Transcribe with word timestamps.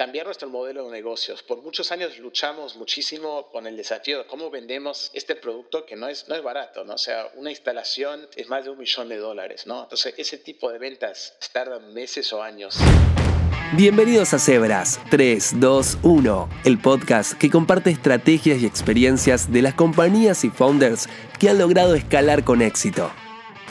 cambiar 0.00 0.24
nuestro 0.24 0.48
modelo 0.48 0.86
de 0.86 0.92
negocios. 0.92 1.42
Por 1.42 1.60
muchos 1.62 1.92
años 1.92 2.18
luchamos 2.18 2.74
muchísimo 2.74 3.50
con 3.52 3.66
el 3.66 3.76
desafío 3.76 4.16
de 4.16 4.24
cómo 4.24 4.48
vendemos 4.48 5.10
este 5.12 5.36
producto 5.36 5.84
que 5.84 5.94
no 5.94 6.08
es, 6.08 6.26
no 6.26 6.34
es 6.34 6.42
barato, 6.42 6.86
¿no? 6.86 6.94
O 6.94 6.98
sea, 6.98 7.30
una 7.34 7.50
instalación 7.50 8.26
es 8.34 8.48
más 8.48 8.64
de 8.64 8.70
un 8.70 8.78
millón 8.78 9.10
de 9.10 9.18
dólares, 9.18 9.66
¿no? 9.66 9.82
Entonces, 9.82 10.14
ese 10.16 10.38
tipo 10.38 10.72
de 10.72 10.78
ventas 10.78 11.36
tardan 11.52 11.92
meses 11.92 12.32
o 12.32 12.42
años. 12.42 12.78
Bienvenidos 13.76 14.32
a 14.32 14.38
Cebras 14.38 14.98
3, 15.10 15.60
2, 15.60 15.98
1, 16.02 16.48
el 16.64 16.78
podcast 16.80 17.34
que 17.34 17.50
comparte 17.50 17.90
estrategias 17.90 18.62
y 18.62 18.64
experiencias 18.64 19.52
de 19.52 19.60
las 19.60 19.74
compañías 19.74 20.44
y 20.44 20.48
founders 20.48 21.10
que 21.38 21.50
han 21.50 21.58
logrado 21.58 21.94
escalar 21.94 22.42
con 22.42 22.62
éxito. 22.62 23.12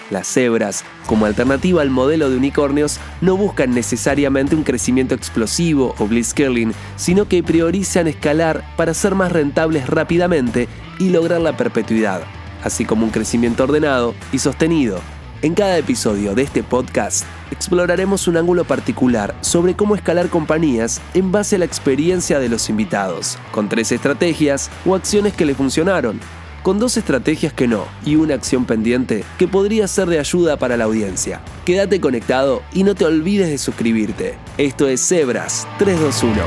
Las 0.09 0.27
cebras, 0.27 0.83
como 1.05 1.25
alternativa 1.25 1.81
al 1.81 1.91
modelo 1.91 2.29
de 2.29 2.37
unicornios, 2.37 2.99
no 3.21 3.37
buscan 3.37 3.73
necesariamente 3.73 4.55
un 4.55 4.63
crecimiento 4.63 5.13
explosivo 5.13 5.93
o 5.99 6.07
blitzscaling, 6.07 6.73
sino 6.95 7.27
que 7.27 7.43
priorizan 7.43 8.07
escalar 8.07 8.63
para 8.75 8.93
ser 8.93 9.13
más 9.13 9.31
rentables 9.31 9.87
rápidamente 9.87 10.67
y 10.97 11.09
lograr 11.09 11.41
la 11.41 11.55
perpetuidad, 11.55 12.21
así 12.63 12.85
como 12.85 13.05
un 13.05 13.11
crecimiento 13.11 13.63
ordenado 13.63 14.15
y 14.31 14.39
sostenido. 14.39 14.99
En 15.41 15.53
cada 15.53 15.77
episodio 15.77 16.35
de 16.35 16.41
este 16.41 16.63
podcast 16.63 17.23
exploraremos 17.51 18.27
un 18.27 18.35
ángulo 18.35 18.65
particular 18.65 19.33
sobre 19.39 19.73
cómo 19.73 19.95
escalar 19.95 20.27
compañías 20.27 21.01
en 21.13 21.31
base 21.31 21.55
a 21.55 21.59
la 21.59 21.65
experiencia 21.65 22.39
de 22.39 22.49
los 22.49 22.69
invitados, 22.69 23.37
con 23.51 23.69
tres 23.69 23.91
estrategias 23.91 24.69
o 24.85 24.95
acciones 24.95 25.33
que 25.33 25.45
le 25.45 25.55
funcionaron 25.55 26.19
con 26.63 26.79
dos 26.79 26.97
estrategias 26.97 27.53
que 27.53 27.67
no 27.67 27.85
y 28.05 28.15
una 28.15 28.35
acción 28.35 28.65
pendiente 28.65 29.23
que 29.37 29.47
podría 29.47 29.87
ser 29.87 30.07
de 30.07 30.19
ayuda 30.19 30.57
para 30.57 30.77
la 30.77 30.85
audiencia. 30.85 31.41
Quédate 31.65 32.01
conectado 32.01 32.61
y 32.73 32.83
no 32.83 32.95
te 32.95 33.05
olvides 33.05 33.49
de 33.49 33.57
suscribirte. 33.57 34.35
Esto 34.57 34.87
es 34.87 35.01
Zebras 35.07 35.67
321. 35.77 36.41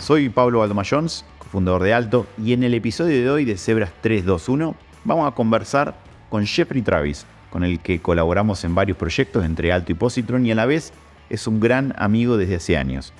Soy 0.00 0.28
Pablo 0.28 0.60
Valdomayons, 0.60 1.24
fundador 1.50 1.82
de 1.82 1.94
Alto, 1.94 2.26
y 2.42 2.52
en 2.52 2.62
el 2.64 2.74
episodio 2.74 3.20
de 3.22 3.30
hoy 3.30 3.44
de 3.44 3.56
Zebras 3.56 3.92
321 4.00 4.74
vamos 5.04 5.30
a 5.30 5.34
conversar 5.34 5.96
con 6.28 6.46
Jeffrey 6.46 6.82
Travis, 6.82 7.26
con 7.50 7.64
el 7.64 7.80
que 7.80 8.00
colaboramos 8.00 8.64
en 8.64 8.74
varios 8.74 8.98
proyectos 8.98 9.44
entre 9.44 9.72
Alto 9.72 9.92
y 9.92 9.94
Positron 9.94 10.44
y 10.46 10.50
a 10.50 10.54
la 10.54 10.66
vez 10.66 10.92
es 11.30 11.46
un 11.46 11.60
gran 11.60 11.94
amigo 11.96 12.36
desde 12.36 12.56
hace 12.56 12.76
años. 12.76 13.12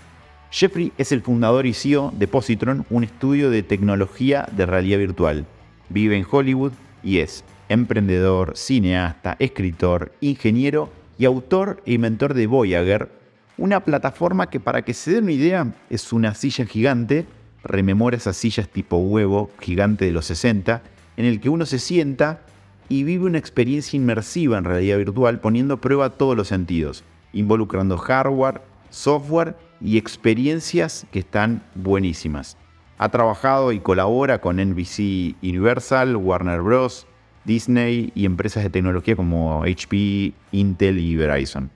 Jeffrey 0.50 0.92
es 0.98 1.12
el 1.12 1.22
fundador 1.22 1.66
y 1.66 1.74
CEO 1.74 2.12
de 2.16 2.28
Positron, 2.28 2.86
un 2.90 3.04
estudio 3.04 3.50
de 3.50 3.62
tecnología 3.62 4.48
de 4.52 4.66
realidad 4.66 4.98
virtual 4.98 5.46
Vive 5.94 6.16
en 6.16 6.26
Hollywood 6.28 6.72
y 7.04 7.18
es 7.18 7.44
emprendedor, 7.68 8.56
cineasta, 8.56 9.36
escritor, 9.38 10.10
ingeniero 10.20 10.90
y 11.18 11.24
autor 11.24 11.80
y 11.86 11.98
mentor 11.98 12.34
de 12.34 12.48
Voyager, 12.48 13.08
una 13.56 13.78
plataforma 13.78 14.50
que 14.50 14.58
para 14.58 14.82
que 14.82 14.92
se 14.92 15.12
den 15.12 15.24
una 15.24 15.32
idea 15.32 15.72
es 15.88 16.12
una 16.12 16.34
silla 16.34 16.66
gigante, 16.66 17.26
rememora 17.62 18.16
esas 18.16 18.36
sillas 18.36 18.68
tipo 18.68 18.96
huevo 18.96 19.52
gigante 19.60 20.04
de 20.04 20.10
los 20.10 20.26
60, 20.26 20.82
en 21.16 21.26
el 21.26 21.40
que 21.40 21.48
uno 21.48 21.64
se 21.64 21.78
sienta 21.78 22.40
y 22.88 23.04
vive 23.04 23.26
una 23.26 23.38
experiencia 23.38 23.96
inmersiva 23.96 24.58
en 24.58 24.64
realidad 24.64 24.98
virtual 24.98 25.38
poniendo 25.38 25.74
a 25.74 25.80
prueba 25.80 26.10
todos 26.10 26.36
los 26.36 26.48
sentidos, 26.48 27.04
involucrando 27.32 27.98
hardware, 27.98 28.62
software 28.90 29.54
y 29.80 29.96
experiencias 29.96 31.06
que 31.12 31.20
están 31.20 31.62
buenísimas. 31.76 32.56
Ha 33.04 33.10
trabajado 33.10 33.70
y 33.72 33.80
colabora 33.80 34.40
con 34.40 34.56
NBC 34.56 35.36
Universal, 35.42 36.16
Warner 36.16 36.62
Bros., 36.62 37.06
Disney 37.44 38.10
y 38.14 38.24
empresas 38.24 38.62
de 38.62 38.70
tecnología 38.70 39.14
como 39.14 39.62
HP, 39.62 40.32
Intel 40.52 40.98
y 40.98 41.14
Verizon. 41.14 41.70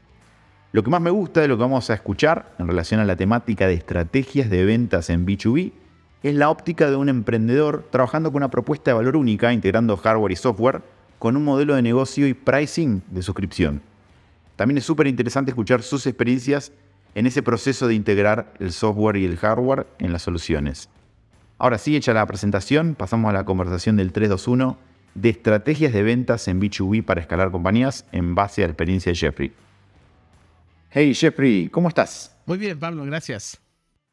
Lo 0.73 0.83
que 0.83 0.89
más 0.89 1.03
me 1.03 1.11
gusta 1.11 1.43
de 1.43 1.49
lo 1.49 1.59
que 1.59 1.65
vamos 1.65 1.91
a 1.91 1.93
escuchar 1.93 2.55
en 2.59 2.67
relación 2.67 2.99
a 3.01 3.05
la 3.05 3.15
temática 3.15 3.67
de 3.67 3.75
estrategias 3.75 4.49
de 4.49 4.65
ventas 4.65 5.11
en 5.11 5.27
B2B 5.27 5.73
es 6.23 6.35
la 6.35 6.49
óptica 6.49 6.89
de 6.89 6.97
un 6.97 7.11
emprendedor 7.11 7.87
trabajando 7.91 8.33
con 8.33 8.39
una 8.39 8.51
propuesta 8.51 8.93
de 8.93 8.95
valor 8.95 9.15
única, 9.15 9.53
integrando 9.53 9.99
hardware 9.99 10.33
y 10.33 10.37
software, 10.37 10.81
con 11.19 11.37
un 11.37 11.45
modelo 11.45 11.75
de 11.75 11.83
negocio 11.83 12.27
y 12.27 12.33
pricing 12.33 13.03
de 13.11 13.21
suscripción. 13.21 13.83
También 14.57 14.79
es 14.79 14.85
súper 14.85 15.07
interesante 15.07 15.51
escuchar 15.51 15.83
sus 15.83 16.07
experiencias 16.07 16.73
en 17.15 17.27
ese 17.27 17.43
proceso 17.43 17.87
de 17.87 17.93
integrar 17.93 18.55
el 18.61 18.73
software 18.73 19.19
y 19.19 19.27
el 19.27 19.37
hardware 19.37 19.87
en 19.99 20.15
las 20.15 20.23
soluciones. 20.23 20.89
Ahora 21.61 21.79
sí, 21.79 21.97
hecha 21.97 22.15
la 22.15 22.25
presentación, 22.25 22.95
pasamos 22.95 23.31
a 23.31 23.33
la 23.33 23.45
conversación 23.45 23.97
del 23.97 24.13
321 24.13 24.79
de 25.17 25.31
estrategias 25.31 25.93
de 25.93 26.05
ventas 26.05 26.47
en 26.47 26.61
B2B 26.61 27.05
para 27.05 27.21
escalar 27.21 27.51
compañías 27.51 28.07
en 28.13 28.37
base 28.37 28.63
a 28.63 28.69
la 28.69 28.73
experiencia 28.73 29.11
de 29.11 29.17
Jeffrey. 29.17 29.53
Hey 30.91 31.13
Jeffrey, 31.15 31.69
¿cómo 31.69 31.89
estás? 31.89 32.37
Muy 32.47 32.59
bien, 32.59 32.79
Pablo, 32.79 33.05
gracias. 33.05 33.59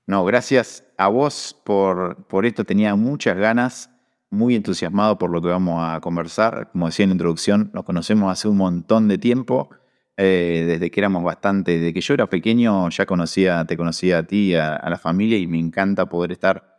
No, 0.07 0.25
gracias 0.25 0.85
a 0.97 1.07
vos 1.07 1.55
por, 1.63 2.16
por 2.25 2.47
esto. 2.47 2.63
Tenía 2.63 2.95
muchas 2.95 3.38
ganas, 3.38 3.91
muy 4.31 4.55
entusiasmado 4.55 5.19
por 5.19 5.29
lo 5.29 5.39
que 5.39 5.50
vamos 5.50 5.84
a 5.84 6.00
conversar. 6.01 6.72
Como 6.72 6.88
decía 6.88 7.03
en 7.03 7.09
la 7.09 7.13
introducción, 7.13 7.69
nos 7.75 7.85
conocemos 7.85 8.31
hace 8.31 8.47
un 8.47 8.57
montón 8.57 9.07
de 9.07 9.19
tiempo, 9.19 9.69
eh, 10.17 10.63
desde 10.67 10.89
que 10.89 11.00
éramos 11.00 11.23
bastante, 11.23 11.78
desde 11.78 11.94
que 11.94 12.01
yo 12.01 12.16
era 12.16 12.25
pequeño 12.25 12.89
ya 12.89 13.05
conocía, 13.05 13.66
te 13.66 13.78
conocía 13.78 14.17
a 14.17 14.23
ti, 14.23 14.55
a, 14.55 14.75
a 14.75 14.89
la 14.89 14.97
familia 14.97 15.38
y 15.38 15.45
me 15.45 15.59
encanta 15.59 16.07
poder 16.07 16.31
estar 16.31 16.74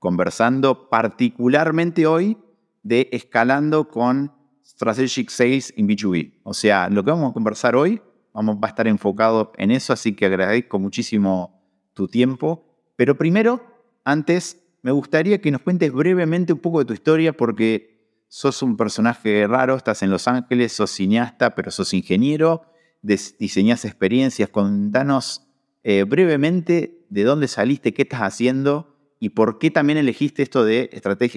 conversando 0.00 0.88
particularmente 0.88 2.06
hoy 2.06 2.36
de 2.82 3.08
escalando 3.12 3.88
con 3.88 4.32
Strategic 4.64 5.28
Sales 5.28 5.72
in 5.76 5.86
B2B. 5.86 6.40
O 6.42 6.54
sea, 6.54 6.88
lo 6.88 7.04
que 7.04 7.12
vamos 7.12 7.30
a 7.30 7.34
conversar 7.34 7.76
hoy 7.76 8.02
vamos, 8.32 8.56
va 8.56 8.66
a 8.66 8.70
estar 8.70 8.88
enfocado 8.88 9.52
en 9.56 9.70
eso, 9.70 9.92
así 9.92 10.14
que 10.14 10.26
agradezco 10.26 10.78
muchísimo 10.78 11.62
tu 11.94 12.08
tiempo. 12.08 12.64
Pero 12.96 13.16
primero, 13.16 13.62
antes, 14.04 14.62
me 14.82 14.90
gustaría 14.90 15.40
que 15.40 15.50
nos 15.50 15.62
cuentes 15.62 15.92
brevemente 15.92 16.52
un 16.52 16.60
poco 16.60 16.80
de 16.80 16.86
tu 16.86 16.94
historia 16.94 17.36
porque 17.36 18.24
sos 18.28 18.62
un 18.62 18.76
personaje 18.76 19.46
raro, 19.46 19.76
estás 19.76 20.02
en 20.02 20.10
Los 20.10 20.28
Ángeles, 20.28 20.72
sos 20.72 20.90
cineasta, 20.90 21.54
pero 21.54 21.70
sos 21.70 21.92
ingeniero, 21.92 22.62
diseñás 23.02 23.84
experiencias. 23.84 24.48
Contanos 24.48 25.46
eh, 25.82 26.04
brevemente 26.04 27.04
de 27.10 27.24
dónde 27.24 27.48
saliste, 27.48 27.92
qué 27.92 28.02
estás 28.02 28.22
haciendo 28.22 28.89
y 29.22 29.28
por 29.28 29.58
qué 29.58 29.70
también 29.70 29.98
elegiste 29.98 30.42
esto 30.42 30.64
de, 30.64 30.88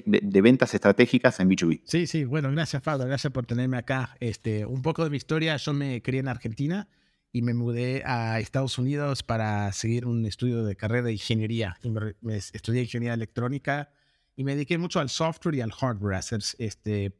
de, 0.06 0.40
ventas 0.40 0.72
estratégicas 0.72 1.38
en 1.38 1.50
B2B. 1.50 1.82
Sí, 1.84 2.06
sí, 2.06 2.24
bueno, 2.24 2.50
gracias 2.50 2.80
Pablo, 2.80 3.04
gracias 3.04 3.30
por 3.30 3.44
tenerme 3.44 3.76
acá. 3.76 4.16
Este, 4.20 4.64
un 4.64 4.80
poco 4.80 5.04
de 5.04 5.10
mi 5.10 5.18
historia, 5.18 5.56
yo 5.58 5.74
me 5.74 6.00
crié 6.00 6.20
en 6.20 6.28
Argentina 6.28 6.88
y 7.30 7.42
me 7.42 7.52
mudé 7.52 8.02
a 8.06 8.40
Estados 8.40 8.78
Unidos 8.78 9.22
para 9.22 9.70
seguir 9.72 10.06
un 10.06 10.24
estudio 10.24 10.64
de 10.64 10.76
carrera 10.76 11.08
de 11.08 11.12
ingeniería. 11.12 11.76
me, 12.22 12.36
estudié 12.36 12.82
ingeniería 12.82 13.12
electrónica 13.12 13.90
y 14.34 14.44
me 14.44 14.54
dediqué 14.54 14.78
mucho 14.78 14.98
al 14.98 15.10
software 15.10 15.56
y 15.56 15.60
al 15.60 15.72
hardware, 15.72 16.16
hacer, 16.16 16.40
este, 16.58 17.12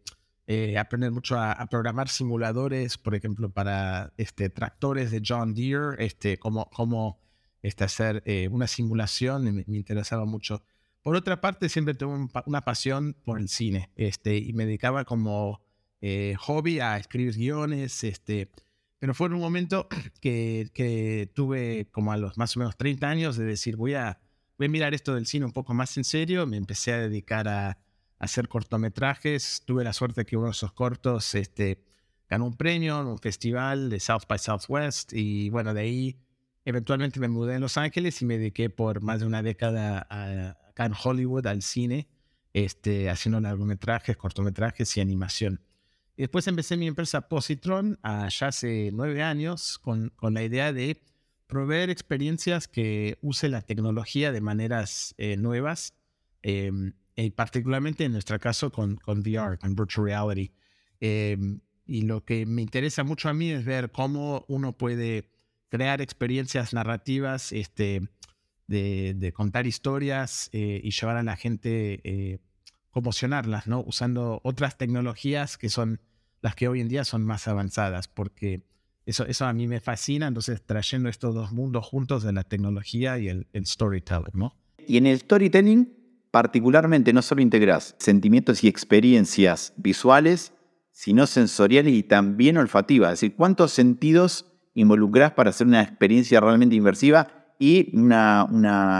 eh, 0.47 0.79
aprender 0.79 1.11
mucho 1.11 1.39
a, 1.39 1.67
programar 1.67 2.09
simuladores, 2.09 2.97
por 2.97 3.15
ejemplo, 3.15 3.51
para 3.51 4.15
este, 4.17 4.49
tractores 4.49 5.11
de 5.11 5.21
John 5.27 5.53
Deere, 5.53 5.97
este, 5.99 6.39
como, 6.39 6.71
como 6.71 7.21
este, 7.65 7.83
hacer 7.83 8.23
eh, 8.27 8.49
una 8.53 8.67
simulación, 8.67 9.43
me, 9.55 9.65
interesaba 9.69 10.27
mucho. 10.27 10.63
Por 11.03 11.17
otra 11.17 11.41
parte, 11.41 11.71
siempre 11.71 11.95
tuve 11.95 12.29
una 12.45 12.61
pasión 12.61 13.17
por 13.25 13.41
el 13.41 13.49
cine 13.49 13.91
este, 13.97 14.37
y 14.37 14.53
me 14.53 14.67
dedicaba 14.67 15.07
como 15.07 15.63
eh, 16.03 16.35
hobby 16.39 16.81
a 16.81 16.99
escribir 16.99 17.35
guiones, 17.35 18.05
este, 18.05 18.51
pero 18.99 19.15
fue 19.15 19.29
en 19.29 19.35
un 19.35 19.41
momento 19.41 19.89
que, 20.21 20.71
que, 20.75 21.31
tuve 21.35 21.89
como 21.91 22.13
a 22.13 22.19
los 22.19 22.37
más 22.37 22.55
o 22.55 22.61
menos 22.61 22.77
30 22.77 23.09
años 23.09 23.37
de 23.39 23.47
decir, 23.47 23.77
voy 23.77 23.95
a, 23.95 24.21
voy 24.59 24.67
a 24.67 24.71
mirar 24.71 24.93
esto 24.93 25.15
del 25.15 25.25
cine 25.25 25.47
un 25.47 25.53
poco 25.53 25.73
más 25.73 25.97
en 25.97 26.05
serio, 26.05 26.47
me 26.47 26.59
empecé 26.59 26.93
a 26.93 26.99
dedicar 26.99 27.49
a, 27.49 27.71
a 27.71 27.79
hacer 28.19 28.47
cortometrajes, 28.47 29.63
tuve 29.65 29.85
la 29.85 29.95
suerte 29.95 30.27
que 30.27 30.37
uno 30.37 30.49
de 30.49 30.53
esos 30.53 30.75
cortos 30.75 31.35
este, 31.35 31.83
ganó 32.29 32.45
un 32.45 32.59
premio 32.59 33.01
en 33.01 33.07
un 33.07 33.19
festival 33.19 33.89
de 33.89 34.01
South 34.01 34.25
by 34.29 34.39
Southwest 34.39 35.15
y 35.15 35.49
bueno, 35.49 35.73
de 35.73 35.81
ahí 35.81 36.24
Eventualmente 36.65 37.21
me 37.21 37.29
mudé 37.29 37.57
a 37.57 37.59
Los 37.59 37.77
Ángeles 37.77 38.23
y 38.23 38.25
me 38.25 38.39
dediqué 38.39 38.71
por 38.71 39.03
más 39.03 39.21
de 39.21 39.27
una 39.27 39.43
década 39.43 40.06
acá 40.71 40.87
en 40.87 40.94
Hollywood 41.03 41.47
al 41.47 41.62
cine, 41.62 42.09
este, 42.53 43.11
haciendo 43.11 43.41
largometrajes, 43.41 44.17
cortometrajes 44.17 44.97
y 44.97 45.00
animación. 45.00 45.61
Y 46.17 46.23
después 46.23 46.47
empecé 46.47 46.77
mi 46.77 46.87
empresa 46.87 47.29
Positron 47.29 47.99
ya 48.03 48.47
hace 48.47 48.91
nueve 48.93 49.23
años 49.23 49.79
con, 49.79 50.11
con 50.17 50.33
la 50.33 50.44
idea 50.44 50.73
de 50.73 51.03
proveer 51.47 51.91
experiencias 51.91 52.69
que 52.69 53.19
use 53.21 53.49
la 53.49 53.62
tecnología 53.62 54.33
de 54.33 54.41
maneras 54.41 55.15
eh, 55.19 55.37
nuevas, 55.37 55.94
em, 56.43 56.94
y 57.17 57.31
particularmente 57.31 58.05
en 58.05 58.12
nuestro 58.12 58.38
caso 58.38 58.73
con, 58.73 58.97
con 58.97 59.21
VR, 59.21 59.59
con 59.59 59.75
Virtual 59.75 60.06
Reality. 60.06 60.53
Em, 61.00 61.61
y 61.87 62.03
lo 62.03 62.25
que 62.25 62.47
me 62.47 62.62
interesa 62.62 63.05
mucho 63.05 63.29
a 63.29 63.35
mí 63.35 63.50
es 63.50 63.65
ver 63.65 63.91
cómo 63.91 64.44
uno 64.49 64.77
puede 64.77 65.34
crear 65.75 66.00
experiencias 66.00 66.73
narrativas, 66.73 67.50
este, 67.50 68.09
de, 68.69 69.32
contar 69.35 69.67
historias 69.67 70.49
eh, 70.53 70.81
y 70.85 70.93
llevar 70.93 71.17
a 71.17 71.25
la 71.25 71.35
gente, 71.35 72.00
eh, 72.05 72.38
conmocionarlas, 72.93 73.67
¿no? 73.67 73.82
Usando 73.85 74.41
otras 74.44 74.79
tecnologías 74.79 75.59
que 75.59 75.69
son 75.69 76.00
las 76.43 76.55
que 76.55 76.69
hoy 76.69 76.81
en 76.81 76.87
día 76.87 77.03
son 77.03 77.25
más 77.25 77.49
avanzadas, 77.49 78.06
porque 78.06 78.62
eso, 79.05 79.26
eso 79.26 79.47
a 79.47 79.53
mí 79.53 79.67
me 79.67 79.81
fascina, 79.81 80.29
entonces 80.29 80.62
trayendo 80.65 81.09
estos 81.09 81.35
dos 81.35 81.50
mundos 81.50 81.85
juntos 81.85 82.23
de 82.23 82.32
la 82.32 82.44
tecnología 82.44 83.19
y 83.19 83.26
el, 83.26 83.49
el 83.53 83.67
storytelling, 83.67 84.31
¿no? 84.32 84.55
Y 84.87 84.99
en 84.99 85.09
el 85.09 85.19
storytelling, 85.19 85.93
particularmente, 86.31 87.12
no 87.12 87.21
solo 87.21 87.43
integras 87.43 87.97
sentimientos 87.99 88.62
y 88.62 88.69
experiencias 88.69 89.73
visuales, 89.76 90.53
sino 90.93 91.26
sensoriales 91.26 91.94
y 91.94 92.05
también 92.05 92.59
olfativas. 92.59 93.15
Es 93.15 93.21
decir, 93.23 93.35
¿cuántos 93.35 93.73
sentidos 93.73 94.54
involucrás 94.75 95.32
para 95.32 95.50
hacer 95.50 95.67
una 95.67 95.82
experiencia 95.82 96.41
realmente 96.41 96.75
inversiva? 96.75 97.29
Y 97.59 97.97
una, 97.97 98.47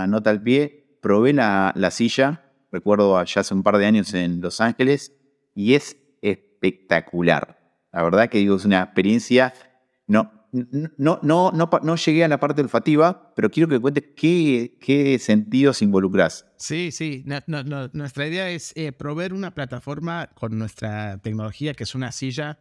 nota 0.07 0.31
al 0.31 0.43
pie, 0.43 0.99
probé 1.01 1.33
la, 1.33 1.73
la 1.77 1.91
silla, 1.91 2.43
recuerdo 2.71 3.19
allá 3.19 3.41
hace 3.41 3.55
un 3.55 3.63
par 3.63 3.79
de 3.79 3.87
años 3.87 4.15
en 4.15 4.41
Los 4.41 4.61
Ángeles, 4.61 5.13
y 5.55 5.75
es 5.75 5.97
espectacular. 6.23 7.59
La 7.93 8.03
verdad 8.03 8.29
que 8.29 8.39
digo, 8.39 8.57
es 8.57 8.65
una 8.65 8.83
experiencia 8.83 9.53
no, 10.07 10.31
no, 10.53 11.19
no, 11.23 11.51
no, 11.53 11.71
no 11.83 11.97
llegué 11.97 12.25
a 12.25 12.29
la 12.29 12.39
parte 12.39 12.63
olfativa, 12.63 13.33
pero 13.35 13.51
quiero 13.51 13.69
que 13.69 13.81
cuentes 13.81 14.05
qué, 14.17 14.77
qué 14.81 15.19
sentidos 15.19 15.83
involucras. 15.83 16.47
Sí, 16.57 16.93
sí. 16.93 17.25
nuestra 17.93 18.27
idea 18.27 18.51
es 18.51 18.73
eh, 18.77 18.93
proveer 18.93 19.33
una 19.33 19.55
plataforma 19.55 20.31
con 20.35 20.59
nuestra 20.59 21.19
tecnología, 21.19 21.75
que 21.75 21.85
es 21.85 21.95
una 21.95 22.13
silla 22.13 22.59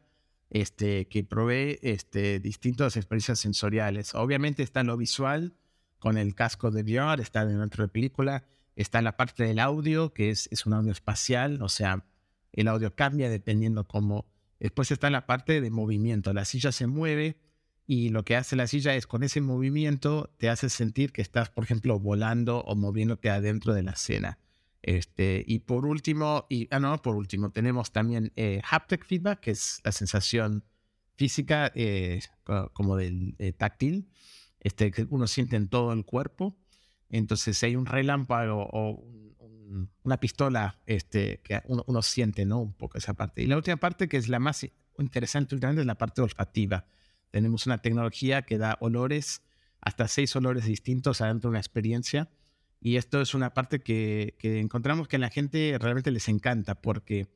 este, 0.54 1.08
que 1.08 1.24
provee 1.24 1.80
este, 1.82 2.40
distintas 2.40 2.96
experiencias 2.96 3.40
sensoriales. 3.40 4.14
Obviamente 4.16 4.64
está 4.64 4.84
lo 4.84 4.96
visual, 4.96 5.56
con 6.00 6.18
el 6.18 6.36
casco 6.36 6.70
de 6.70 6.84
VR, 6.84 7.22
está 7.22 7.46
dentro 7.46 7.84
de 7.84 7.88
película. 7.90 8.44
Está 8.76 9.02
la 9.02 9.18
parte 9.18 9.44
del 9.44 9.60
audio, 9.60 10.14
que 10.14 10.30
es, 10.30 10.48
un 10.66 10.74
audio 10.74 10.92
espacial, 10.92 11.62
o 11.62 11.70
sea, 11.70 12.06
el 12.52 12.68
audio 12.68 12.96
cambia 12.96 13.30
dependiendo 13.30 13.88
cómo 13.88 14.26
Después 14.60 14.92
está 14.92 15.10
la 15.10 15.26
parte 15.26 15.60
de 15.60 15.70
movimiento. 15.72 16.32
La 16.32 16.46
silla 16.46 16.72
se 16.72 16.88
mueve 16.88 17.36
y 17.86 18.10
lo 18.10 18.24
que 18.24 18.38
hace 18.38 18.56
la 18.56 18.66
silla 18.66 18.96
es 18.96 19.08
con 19.08 19.22
ese 19.24 19.42
movimiento 19.42 20.34
te 20.38 20.48
hace 20.48 20.70
sentir 20.70 21.12
que 21.12 21.22
estás, 21.22 21.50
por 21.50 21.66
ejemplo, 21.66 22.00
volando 22.00 22.60
o 22.60 22.74
moviéndote 22.74 23.30
adentro 23.30 23.74
de 23.74 23.84
la 23.84 23.92
escena. 23.92 24.40
Este, 24.84 25.46
y 25.48 25.60
por 25.60 25.86
último, 25.86 26.46
ah, 26.70 26.80
no, 26.80 27.02
por 27.02 27.16
último, 27.16 27.52
tenemos 27.52 27.94
también 27.94 28.34
eh, 28.36 28.62
haptic 28.70 29.06
feedback, 29.06 29.40
que 29.40 29.52
es 29.52 29.80
la 29.86 29.94
sensación 29.94 30.66
física 31.16 31.72
eh, 31.74 32.20
como 32.74 32.98
del 32.98 33.36
eh, 33.40 33.54
táctil, 33.54 34.10
este, 34.60 34.92
que 34.92 35.08
uno 35.10 35.26
siente 35.28 35.56
en 35.56 35.70
todo 35.70 35.94
el 35.94 36.04
cuerpo. 36.04 36.58
Entonces, 37.10 37.58
si 37.58 37.66
hay 37.68 37.78
un 37.78 37.86
relámpago 37.86 38.68
o 38.72 39.08
una 40.04 40.20
pistola 40.20 40.78
este, 40.86 41.40
que 41.44 41.62
uno, 41.66 42.02
siente, 42.02 42.46
¿no? 42.46 42.60
Un 42.60 42.74
poco 42.74 42.98
esa 42.98 43.14
parte. 43.14 43.42
Y 43.42 43.48
la 43.48 43.56
última 43.56 43.78
parte, 43.78 44.10
que 44.10 44.18
es 44.18 44.28
la 44.28 44.40
más 44.40 44.68
interesante 44.98 45.56
últimamente, 45.56 45.82
es 45.82 45.88
la 45.88 45.98
parte 45.98 46.22
olfativa. 46.22 46.86
Tenemos 47.32 47.66
una 47.66 47.82
tecnología 47.82 48.42
que 48.42 48.58
da 48.58 48.78
olores, 48.82 49.44
hasta 49.80 50.10
seis 50.10 50.36
olores 50.36 50.66
distintos 50.66 51.22
adentro 51.22 51.50
de 51.50 51.54
una 51.54 51.60
experiencia. 51.60 52.30
Y 52.86 52.98
esto 52.98 53.22
es 53.22 53.34
una 53.34 53.54
parte 53.54 53.82
que, 53.82 54.36
encontramos 54.42 55.08
que 55.08 55.16
a 55.16 55.20
la 55.20 55.30
gente 55.30 55.78
realmente 55.80 56.12
les 56.12 56.28
encanta 56.28 56.82
porque, 56.82 57.30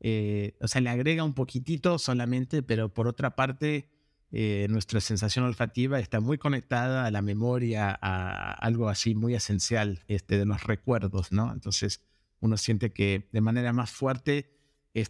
eh, 0.00 0.56
o 0.62 0.66
sea, 0.66 0.80
le 0.80 0.88
agrega 0.88 1.24
un 1.24 1.34
poquitito 1.34 1.98
solamente, 1.98 2.62
pero 2.62 2.88
por 2.88 3.06
otra 3.06 3.36
parte, 3.36 3.90
eh, 4.32 4.66
nuestra 4.70 5.00
sensación 5.00 5.44
olfativa 5.44 6.00
está 6.00 6.20
muy 6.20 6.38
conectada 6.38 7.04
a 7.04 7.10
la 7.10 7.20
memoria, 7.20 7.98
a 8.00 8.52
algo 8.54 8.88
así 8.88 9.14
muy 9.14 9.34
esencial 9.34 10.02
este, 10.08 10.38
de 10.38 10.46
los 10.46 10.64
recuerdos, 10.64 11.32
¿no? 11.32 11.52
Entonces 11.52 12.00
uno 12.40 12.56
siente 12.56 12.90
que 12.94 13.28
de 13.30 13.40
manera 13.42 13.74
más 13.74 13.90
fuerte 13.90 14.56
eh, 14.94 15.04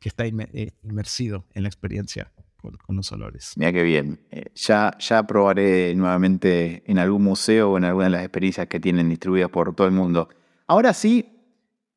que 0.00 0.08
está 0.08 0.26
eh, 0.26 0.72
inmersido 0.82 1.46
en 1.54 1.62
la 1.62 1.68
experiencia 1.68 2.32
con, 2.60 2.96
los 2.96 3.12
olores. 3.12 3.54
Mira 3.56 3.72
qué 3.72 3.82
bien. 3.82 4.20
ya, 4.54 4.96
ya 4.98 5.22
probaré 5.26 5.94
nuevamente 5.94 6.82
en 6.86 6.98
algún 6.98 7.24
museo 7.24 7.72
o 7.72 7.78
en 7.78 7.84
alguna 7.84 8.04
de 8.06 8.10
las 8.10 8.22
experiencias 8.22 8.66
que 8.68 8.80
tienen 8.80 9.08
distribuidas 9.08 9.50
por 9.50 9.74
todo 9.74 9.86
el 9.86 9.94
mundo. 9.94 10.28
Ahora 10.66 10.92
sí, 10.94 11.40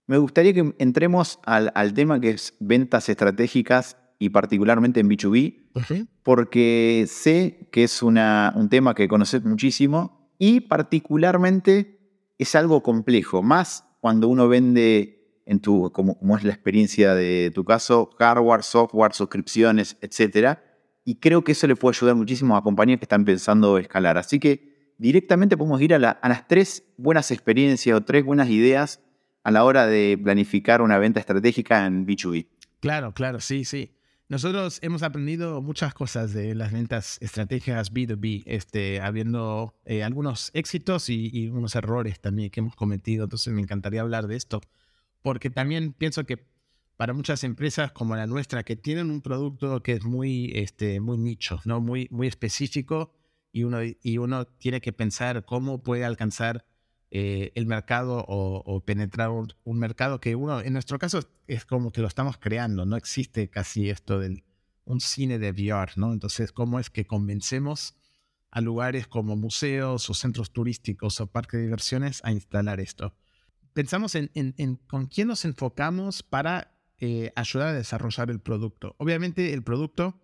me 0.08 0.18
gustaría 0.18 0.54
que 0.54 0.74
entremos 0.80 1.40
al, 1.46 1.72
al 1.76 1.94
tema 1.94 2.20
que 2.20 2.32
es 2.32 2.56
ventas 2.60 3.10
estratégicas 3.10 3.98
y 4.24 4.30
particularmente 4.30 5.02
en 5.02 5.10
B2B, 5.10 6.08
porque 6.24 7.06
sé 7.10 7.68
que 7.72 7.84
es 7.84 8.02
una, 8.02 8.54
un 8.56 8.70
tema 8.70 8.96
que 8.96 9.10
conoces 9.10 9.44
muchísimo 9.44 10.32
y 10.40 10.62
particularmente 10.62 12.00
es 12.38 12.56
algo 12.56 12.82
complejo, 12.84 13.44
más 13.44 13.86
cuando 14.00 14.30
uno 14.30 14.48
vende 14.48 15.23
en 15.46 15.60
tu, 15.60 15.92
como, 15.92 16.18
como 16.18 16.38
es 16.38 16.44
la 16.44 16.54
experiencia 16.54 17.14
de 17.14 17.52
tu 17.54 17.64
caso, 17.64 18.10
hardware, 18.18 18.64
software, 18.64 19.14
suscripciones, 19.14 19.98
etc. 20.02 20.58
Y 21.06 21.16
creo 21.16 21.44
que 21.44 21.54
eso 21.54 21.68
le 21.68 21.76
puede 21.76 21.98
ayudar 21.98 22.16
muchísimo 22.16 22.56
a 22.56 22.64
compañías 22.64 23.00
que 23.00 23.06
están 23.06 23.26
pensando 23.26 23.78
escalar. 23.78 24.18
Así 24.18 24.40
que 24.40 24.94
directamente 24.98 25.58
podemos 25.58 25.82
ir 25.82 25.94
a, 25.94 26.00
las 26.00 26.48
tres 26.48 26.84
buenas 26.98 27.32
experiencias 27.32 27.96
o 27.96 28.02
tres 28.02 28.24
buenas 28.24 28.50
ideas 28.50 29.02
a 29.44 29.52
la 29.52 29.66
hora 29.66 29.86
de 29.86 30.18
planificar 30.22 30.82
una 30.82 30.98
venta 30.98 31.20
estratégica 31.20 31.86
en 31.86 32.08
B2B. 32.08 32.48
Claro, 32.80 33.14
claro, 33.14 33.40
sí, 33.40 33.66
sí. 33.66 33.92
Nosotros 34.30 34.80
hemos 34.82 35.04
aprendido 35.04 35.62
muchas 35.62 35.94
cosas 35.94 36.34
de 36.34 36.56
las 36.56 36.72
ventas 36.72 37.18
estratégicas 37.22 37.94
B2B, 37.94 38.44
este, 38.46 39.02
habiendo 39.02 39.76
eh, 39.86 40.02
algunos 40.02 40.50
éxitos 40.54 41.10
y, 41.10 41.50
unos 41.50 41.76
errores 41.76 42.20
también 42.20 42.50
que 42.50 42.62
hemos 42.62 42.76
cometido. 42.76 43.26
Entonces 43.26 43.54
me 43.54 43.62
encantaría 43.62 44.02
hablar 44.02 44.28
de 44.28 44.38
esto, 44.38 44.62
porque 45.24 45.50
también 45.50 45.94
pienso 45.94 46.26
que 46.26 46.46
para 46.96 47.14
muchas 47.14 47.44
empresas 47.44 47.92
como 47.92 48.16
la 48.16 48.28
nuestra, 48.28 48.64
que 48.64 48.76
tienen 48.76 49.10
un 49.10 49.22
producto 49.22 49.82
que 49.82 49.94
es 49.94 50.04
muy, 50.04 50.52
este, 50.54 51.00
muy 51.00 51.18
nicho, 51.18 51.60
¿no? 51.66 51.82
muy, 51.82 52.08
muy 52.12 52.28
específico, 52.28 53.12
y 53.52 53.64
uno, 53.64 53.80
y 53.84 54.18
uno 54.18 54.46
tiene 54.46 54.82
que 54.82 54.94
pensar 54.94 55.46
cómo 55.46 55.84
puede 55.84 56.06
alcanzar 56.06 56.66
eh, 57.12 57.52
el 57.54 57.68
mercado 57.68 58.26
o, 58.28 58.84
penetrar 58.84 59.30
un, 59.30 59.78
mercado 59.78 60.20
que 60.20 60.36
uno, 60.36 60.62
en 60.62 60.74
nuestro 60.74 60.98
caso, 60.98 61.20
es 61.46 61.64
como 61.64 61.92
que 61.92 62.02
lo 62.02 62.08
estamos 62.08 62.38
creando, 62.38 62.86
no 62.86 62.96
existe 62.96 63.50
casi 63.52 63.92
esto 63.92 64.20
del 64.20 64.44
un 64.86 65.00
cine 65.00 65.38
de 65.40 65.52
VR, 65.52 65.94
¿no? 65.96 66.12
Entonces, 66.12 66.52
¿cómo 66.52 66.80
es 66.80 66.90
que 66.90 67.06
convencemos 67.06 67.96
a 68.50 68.60
lugares 68.62 69.08
como 69.08 69.36
museos 69.36 70.10
o 70.10 70.14
centros 70.16 70.52
turísticos 70.52 71.22
o 71.22 71.28
parques 71.28 71.60
de 71.60 71.66
diversiones 71.66 72.20
a 72.24 72.32
instalar 72.32 72.80
esto? 72.80 73.16
Pensamos 73.74 74.16
en, 74.16 74.30
con 74.88 75.08
quién 75.08 75.28
nos 75.28 75.46
enfocamos 75.46 76.22
para 76.24 76.78
eh, 77.00 77.32
ayudar 77.36 77.70
a 77.70 77.74
desarrollar 77.74 78.30
el 78.30 78.40
producto. 78.40 78.96
Obviamente 79.00 79.54
el 79.54 79.64
producto 79.64 80.22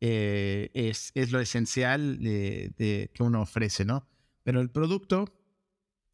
eh, 0.00 0.70
es, 0.74 1.12
es, 1.14 1.30
lo 1.30 1.40
esencial 1.40 2.18
de, 2.20 3.10
que 3.14 3.22
uno 3.22 3.42
ofrece, 3.42 3.84
¿no? 3.84 4.08
Pero 4.42 4.60
el 4.60 4.70
producto 4.70 5.32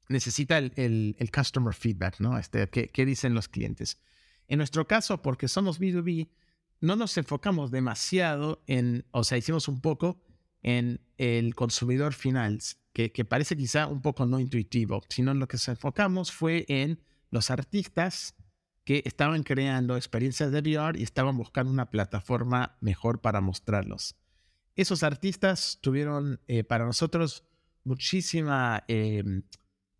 necesita 0.08 0.58
el, 0.58 1.30
customer 1.34 1.74
feedback, 1.74 2.20
¿no? 2.20 2.38
Este, 2.38 2.68
¿qué, 2.68 3.06
dicen 3.06 3.34
los 3.34 3.48
clientes? 3.48 3.98
En 4.48 4.58
nuestro 4.58 4.86
caso, 4.86 5.22
porque 5.22 5.48
somos 5.48 5.80
B2B, 5.80 6.28
no 6.80 6.96
nos 6.96 7.16
enfocamos 7.16 7.70
demasiado 7.70 8.62
en, 8.66 9.06
o 9.12 9.24
sea, 9.24 9.38
hicimos 9.38 9.66
un 9.66 9.80
poco 9.80 10.22
en 10.62 11.00
el 11.16 11.54
consumidor 11.54 12.12
final, 12.12 12.60
que, 12.96 13.24
parece 13.26 13.56
quizá 13.56 13.86
un 13.88 14.00
poco 14.00 14.24
no 14.24 14.40
intuitivo, 14.40 15.02
sino 15.10 15.32
en 15.32 15.38
lo 15.38 15.48
que 15.48 15.56
nos 15.56 15.68
enfocamos 15.68 16.32
fue 16.32 16.64
en 16.68 16.98
los 17.30 17.50
artistas 17.50 18.34
que 18.84 19.02
estaban 19.04 19.42
creando 19.42 19.96
experiencias 19.96 20.50
de 20.50 20.60
VR 20.60 20.98
y 20.98 21.02
estaban 21.02 21.36
buscando 21.36 21.70
una 21.70 21.90
plataforma 21.90 22.78
mejor 22.80 23.20
para 23.20 23.42
mostrarlos. 23.42 24.16
Esos 24.76 25.02
artistas 25.02 25.78
tuvieron 25.82 26.40
eh, 26.48 26.64
para 26.64 26.86
nosotros 26.86 27.44
muchísima 27.84 28.84
em, 28.88 29.42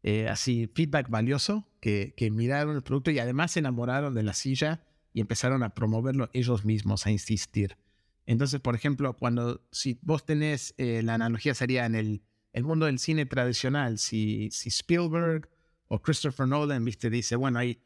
eh, 0.02 0.28
así 0.28 0.70
feedback 0.74 1.10
valioso, 1.10 1.68
que, 1.80 2.14
que 2.16 2.30
miraron 2.30 2.76
el 2.76 2.82
producto 2.82 3.10
y 3.10 3.18
además 3.18 3.52
se 3.52 3.58
enamoraron 3.58 4.14
de 4.14 4.22
la 4.22 4.32
silla 4.32 4.86
y 5.12 5.20
empezaron 5.20 5.62
a 5.62 5.74
promoverlo 5.74 6.30
ellos 6.32 6.64
mismos, 6.64 7.06
a 7.06 7.10
insistir. 7.10 7.76
Entonces, 8.24 8.60
por 8.60 8.74
ejemplo, 8.74 9.16
cuando 9.16 9.66
si 9.70 9.98
vos 10.00 10.24
tenés, 10.24 10.74
eh, 10.78 11.02
la 11.02 11.14
analogía 11.14 11.54
sería 11.54 11.86
en 11.86 11.94
el, 11.94 12.22
el, 12.56 12.64
mundo 12.64 12.86
del 12.86 12.98
cine 12.98 13.26
tradicional, 13.26 13.98
si, 13.98 14.50
si 14.50 14.68
Spielberg 14.68 15.48
o 15.88 16.00
Christopher 16.00 16.48
Nolan, 16.48 16.84
viste, 16.84 17.10
dice, 17.10 17.36
bueno, 17.36 17.58
hay, 17.58 17.82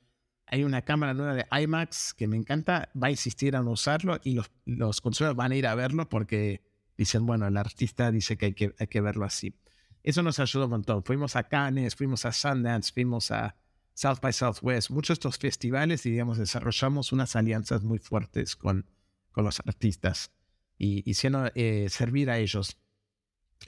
hay 0.47 0.65
una 0.65 0.83
cámara 0.83 1.15
nueva 1.15 1.35
de 1.35 1.47
IMAX 1.51 2.15
que 2.15 2.27
me 2.27 2.37
encanta, 2.37 2.91
va 3.01 3.09
a 3.09 3.11
insistir 3.11 3.55
en 3.55 3.69
usarlo 3.69 4.21
y 4.25 4.35
los, 4.35 4.51
los 4.65 5.01
consumidores 5.01 5.37
van 5.37 5.53
a 5.53 5.57
ir 5.57 5.67
a 5.67 5.75
verlo 5.75 6.09
porque 6.09 6.63
dicen, 6.97 7.27
bueno, 7.27 7.47
el 7.47 7.57
artista 7.57 8.11
dice 8.11 8.37
que 8.37 8.47
hay 8.47 8.55
que, 8.55 8.75
hay 8.79 8.87
que 8.87 9.01
verlo 9.01 9.25
así. 9.25 9.55
Eso 10.03 10.23
nos 10.23 10.39
ayudó 10.39 10.65
un 10.65 10.71
montón. 10.71 11.05
Fuimos 11.05 11.37
a 11.37 11.45
Cannes, 11.45 11.95
fuimos 11.95 12.25
a 12.25 12.33
Sundance, 12.33 12.93
fuimos 12.93 13.31
a 13.31 13.57
South 13.95 14.19
by 14.23 14.33
Southwest, 14.33 14.91
muchos 14.91 15.09
de 15.09 15.15
estos 15.15 15.39
festivales 15.39 16.07
y 16.07 16.11
digamos 16.11 16.39
desarrollamos 16.39 17.13
unas 17.13 17.37
alianzas 17.37 17.83
muy 17.83 17.99
fuertes 17.99 18.57
con, 18.57 18.87
con 19.31 19.45
los 19.45 19.61
artistas 19.61 20.33
y 20.79 21.09
hicieron 21.09 21.51
eh, 21.55 21.89
servir 21.91 22.31
a 22.31 22.39
ellos. 22.39 22.79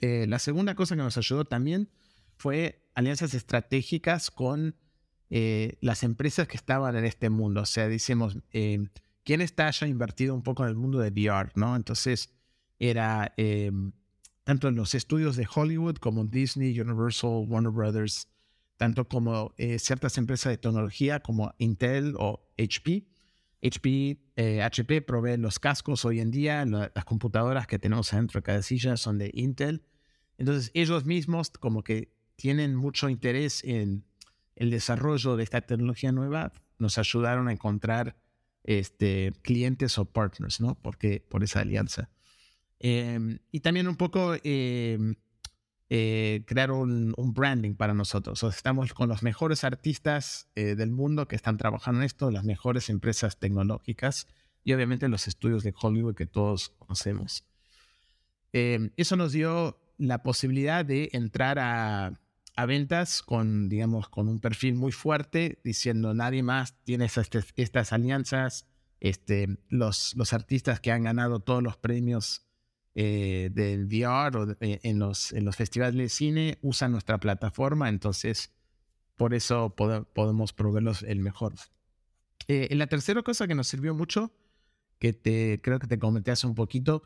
Eh, 0.01 0.25
la 0.27 0.39
segunda 0.39 0.75
cosa 0.75 0.95
que 0.95 1.01
nos 1.01 1.17
ayudó 1.17 1.45
también 1.45 1.89
fue 2.35 2.89
alianzas 2.95 3.33
estratégicas 3.33 4.31
con 4.31 4.75
eh, 5.29 5.77
las 5.81 6.03
empresas 6.03 6.47
que 6.47 6.57
estaban 6.57 6.95
en 6.95 7.05
este 7.05 7.29
mundo. 7.29 7.61
O 7.61 7.65
sea, 7.65 7.87
decimos, 7.87 8.37
¿quién 8.51 9.41
está 9.41 9.69
ya 9.71 9.87
invertido 9.87 10.35
un 10.35 10.43
poco 10.43 10.63
en 10.63 10.69
el 10.69 10.75
mundo 10.75 10.99
de 10.99 11.09
VR? 11.09 11.51
¿no? 11.55 11.75
Entonces, 11.75 12.33
era 12.79 13.33
tanto 14.43 14.67
en 14.67 14.75
los 14.75 14.93
estudios 14.93 15.35
de 15.35 15.47
Hollywood 15.53 15.97
como 15.97 16.25
Disney, 16.25 16.79
Universal, 16.79 17.45
Warner 17.47 17.71
Brothers, 17.71 18.27
tanto 18.77 19.07
como 19.07 19.53
eh, 19.57 19.79
ciertas 19.79 20.17
empresas 20.17 20.51
de 20.51 20.57
tecnología 20.57 21.21
como 21.21 21.53
Intel 21.57 22.15
o 22.17 22.45
HP. 22.57 23.05
HP, 23.63 24.19
HP 24.61 25.01
provee 25.01 25.37
los 25.37 25.59
cascos 25.59 26.03
hoy 26.05 26.19
en 26.19 26.31
día, 26.31 26.65
las 26.65 27.05
computadoras 27.05 27.65
que 27.65 27.79
tenemos 27.79 28.11
adentro 28.13 28.39
de 28.39 28.43
cada 28.43 28.61
silla 28.61 28.97
son 28.97 29.17
de 29.17 29.31
Intel. 29.33 29.83
Entonces 30.37 30.71
ellos 30.73 31.05
mismos 31.05 31.49
como 31.51 31.83
que 31.83 32.11
tienen 32.35 32.75
mucho 32.75 33.09
interés 33.09 33.63
en 33.63 34.03
el 34.55 34.69
desarrollo 34.69 35.35
de 35.35 35.43
esta 35.43 35.61
tecnología 35.61 36.11
nueva, 36.11 36.53
nos 36.77 36.97
ayudaron 36.97 37.47
a 37.47 37.53
encontrar 37.53 38.15
este, 38.63 39.33
clientes 39.41 39.97
o 39.97 40.05
partners, 40.05 40.61
¿no? 40.61 40.75
Porque, 40.75 41.25
por 41.27 41.43
esa 41.43 41.61
alianza. 41.61 42.09
Em, 42.79 43.39
y 43.51 43.61
también 43.61 43.87
un 43.87 43.95
poco 43.95 44.35
em, 44.43 45.15
eh, 45.95 46.43
crear 46.47 46.71
un, 46.71 47.13
branding 47.35 47.75
para 47.75 47.93
nosotros. 47.93 48.41
estamos 48.41 48.95
con 48.95 49.09
los 49.09 49.21
mejores 49.21 49.63
artistas 49.63 50.49
eh, 50.55 50.73
del 50.73 50.89
mundo 50.89 51.27
que 51.27 51.35
están 51.35 51.57
trabajando 51.57 51.99
en 52.01 52.05
esto, 52.05 52.31
las 52.31 52.43
mejores 52.43 52.89
empresas 52.89 53.37
tecnológicas 53.37 54.25
y 54.63 54.73
obviamente 54.73 55.07
los 55.07 55.27
estudios 55.27 55.61
de 55.61 55.71
Hollywood 55.79 56.15
que 56.15 56.25
todos 56.25 56.69
conocemos. 56.79 57.45
Em, 58.53 58.89
eso 58.97 59.15
nos 59.15 59.33
dio 59.33 59.77
la 59.99 60.23
posibilidad 60.23 60.83
de 60.83 61.09
entrar 61.13 61.59
a, 61.59 62.19
ventas 62.65 63.21
con, 63.21 63.69
digamos, 63.69 64.09
con 64.09 64.27
un 64.27 64.39
perfil 64.39 64.73
muy 64.73 64.91
fuerte, 64.91 65.59
diciendo 65.63 66.15
nadie 66.15 66.41
más 66.41 66.73
tiene 66.85 67.05
estas, 67.05 67.93
alianzas. 67.93 68.65
Este, 68.99 69.59
los 69.69 70.33
artistas 70.33 70.79
que 70.79 70.91
han 70.91 71.03
ganado 71.03 71.39
todos 71.39 71.61
los 71.61 71.77
premios 71.77 72.47
eh, 72.95 73.49
del 73.51 73.85
VR 73.85 74.37
o 74.37 74.51
eh, 74.59 74.79
en, 74.83 74.99
los, 74.99 75.31
en 75.33 75.45
los 75.45 75.55
festivales 75.55 75.95
de 75.95 76.09
cine 76.09 76.59
usan 76.61 76.91
nuestra 76.91 77.19
plataforma, 77.19 77.89
entonces 77.89 78.53
por 79.15 79.33
eso 79.33 79.75
podemos 79.75 80.53
proveerlos 80.53 81.03
el 81.03 81.19
mejor. 81.19 81.53
Eh, 82.47 82.69
la 82.75 82.87
tercera 82.87 83.23
cosa 83.23 83.47
que 83.47 83.55
nos 83.55 83.67
sirvió 83.67 83.93
mucho, 83.93 84.31
que 84.99 85.13
te, 85.13 85.59
creo 85.63 85.79
que 85.79 85.87
te 85.87 85.97
comenté 85.97 86.31
hace 86.31 86.45
un 86.45 86.55
poquito, 86.55 87.03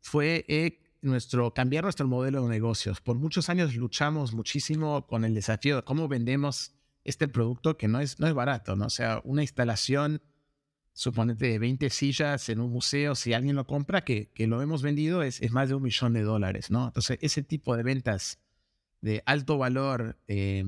fue 0.00 0.46
nuestro, 1.02 1.52
cambiar 1.52 1.84
nuestro 1.84 2.06
modelo 2.06 2.42
de 2.42 2.48
negocios. 2.48 3.00
Por 3.00 3.16
muchos 3.16 3.48
años 3.48 3.74
luchamos 3.74 4.32
muchísimo 4.32 5.06
con 5.06 5.24
el 5.24 5.34
desafío 5.34 5.76
de 5.76 5.82
cómo 5.82 6.08
vendemos 6.08 6.72
este 7.04 7.28
producto 7.28 7.76
que 7.76 7.88
no 7.88 8.00
es, 8.00 8.18
no 8.20 8.26
es 8.26 8.34
barato, 8.34 8.74
¿no? 8.74 8.86
O 8.86 8.90
sea, 8.90 9.20
una 9.24 9.42
instalación 9.42 10.22
suponete 10.96 11.46
de 11.46 11.58
20 11.58 11.90
sillas 11.90 12.48
en 12.48 12.58
un 12.58 12.72
museo, 12.72 13.14
si 13.14 13.34
alguien 13.34 13.54
lo 13.54 13.66
compra, 13.66 14.02
que, 14.02 14.30
que 14.32 14.46
lo 14.46 14.62
hemos 14.62 14.80
vendido, 14.80 15.22
es, 15.22 15.42
es, 15.42 15.52
más 15.52 15.68
de 15.68 15.74
un 15.74 15.82
millón 15.82 16.14
de 16.14 16.22
dólares, 16.22 16.70
¿no? 16.70 16.86
Entonces, 16.86 17.18
ese 17.20 17.42
tipo 17.42 17.76
de 17.76 17.82
ventas 17.82 18.38
de 19.02 19.22
alto 19.26 19.58
valor, 19.58 20.18
eh, 20.26 20.64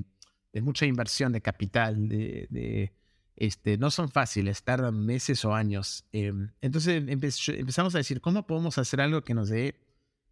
de 0.53 0.61
mucha 0.61 0.85
inversión 0.85 1.33
de 1.33 1.41
capital, 1.41 2.11
de, 2.11 2.93
este, 3.37 3.79
no 3.79 3.91
son 3.91 4.11
fáciles, 4.11 4.63
tardan 4.65 5.07
meses 5.07 5.47
o 5.47 5.55
años. 5.55 6.05
Eh, 6.13 6.35
entonces 6.61 7.03
empezamos 7.09 7.95
a 7.95 7.99
decir, 7.99 8.21
¿cómo 8.21 8.47
podemos 8.47 8.77
hacer 8.77 9.01
algo 9.01 9.25
que 9.25 9.33
nos 9.33 9.49
dé 9.49 9.81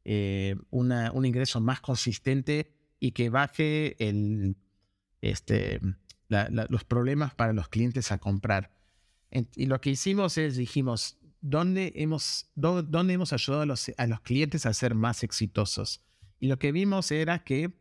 eh, 0.04 0.56
una, 0.68 1.10
un 1.12 1.24
ingreso 1.24 1.58
más 1.62 1.80
consistente 1.80 2.70
y 3.00 3.12
que 3.12 3.30
baje 3.30 3.96
el, 4.06 4.56
este, 5.22 5.80
los 6.28 6.84
problemas 6.84 7.34
para 7.34 7.54
los 7.54 7.70
clientes 7.70 8.12
a 8.12 8.18
comprar? 8.18 8.76
Y 9.30 9.66
lo 9.66 9.80
que 9.80 9.90
hicimos 9.90 10.38
es, 10.38 10.56
dijimos, 10.56 11.18
¿dónde 11.40 11.92
hemos, 11.96 12.50
dónde 12.54 13.14
hemos 13.14 13.32
ayudado 13.32 13.62
a 13.62 13.66
los, 13.66 13.90
a 13.96 14.06
los 14.06 14.20
clientes 14.20 14.66
a 14.66 14.74
ser 14.74 14.94
más 14.94 15.22
exitosos? 15.22 16.04
Y 16.38 16.48
lo 16.48 16.58
que 16.58 16.72
vimos 16.72 17.10
era 17.10 17.44
que 17.44 17.72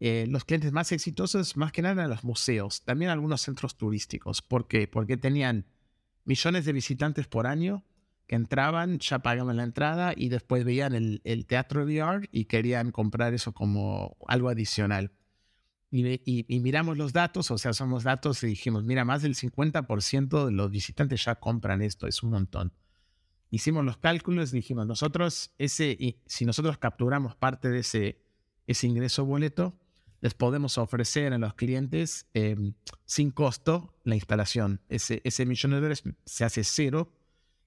eh, 0.00 0.26
los 0.28 0.44
clientes 0.44 0.72
más 0.72 0.92
exitosos, 0.92 1.56
más 1.56 1.72
que 1.72 1.82
nada, 1.82 1.94
eran 1.94 2.10
los 2.10 2.24
museos, 2.24 2.82
también 2.84 3.10
algunos 3.10 3.42
centros 3.42 3.76
turísticos. 3.76 4.42
¿Por 4.42 4.66
qué? 4.66 4.88
Porque 4.88 5.16
tenían 5.16 5.66
millones 6.24 6.64
de 6.64 6.72
visitantes 6.72 7.26
por 7.26 7.46
año 7.46 7.84
que 8.26 8.36
entraban, 8.36 8.98
ya 9.00 9.18
pagaban 9.18 9.56
la 9.56 9.64
entrada 9.64 10.14
y 10.16 10.28
después 10.28 10.64
veían 10.64 10.94
el, 10.94 11.20
el 11.24 11.46
teatro 11.46 11.84
VR 11.84 12.28
y 12.30 12.44
querían 12.44 12.92
comprar 12.92 13.34
eso 13.34 13.52
como 13.52 14.16
algo 14.26 14.48
adicional 14.48 15.12
y, 15.90 16.60
miramos 16.60 16.96
los 16.96 17.12
datos, 17.12 17.50
o 17.50 17.58
sea, 17.58 17.72
somos 17.72 18.04
datos 18.04 18.42
y 18.44 18.46
dijimos, 18.46 18.84
mira, 18.84 19.04
más 19.04 19.22
del 19.22 19.34
50% 19.34 20.46
de 20.46 20.52
los 20.52 20.70
visitantes 20.70 21.24
ya 21.24 21.34
compran 21.34 21.82
esto, 21.82 22.06
es 22.06 22.22
un 22.22 22.30
montón. 22.30 22.72
Hicimos 23.50 23.84
los 23.84 23.96
cálculos 23.96 24.52
y 24.52 24.56
dijimos, 24.56 24.86
nosotros, 24.86 25.52
ese, 25.58 26.16
si 26.26 26.44
nosotros 26.44 26.78
capturamos 26.78 27.34
parte 27.34 27.68
de 27.68 27.80
ese, 27.80 28.22
ese 28.68 28.86
ingreso 28.86 29.24
boleto, 29.24 29.74
les 30.20 30.34
podemos 30.34 30.78
ofrecer 30.78 31.32
a 31.32 31.38
los 31.38 31.54
clientes 31.54 32.26
em, 32.34 32.74
sin 33.04 33.32
costo 33.32 33.98
la 34.04 34.14
instalación. 34.14 34.80
Ese, 34.88 35.22
ese 35.24 35.46
millón 35.46 35.72
de 35.72 35.76
dólares 35.78 36.04
se 36.24 36.44
hace 36.44 36.62
cero 36.62 37.12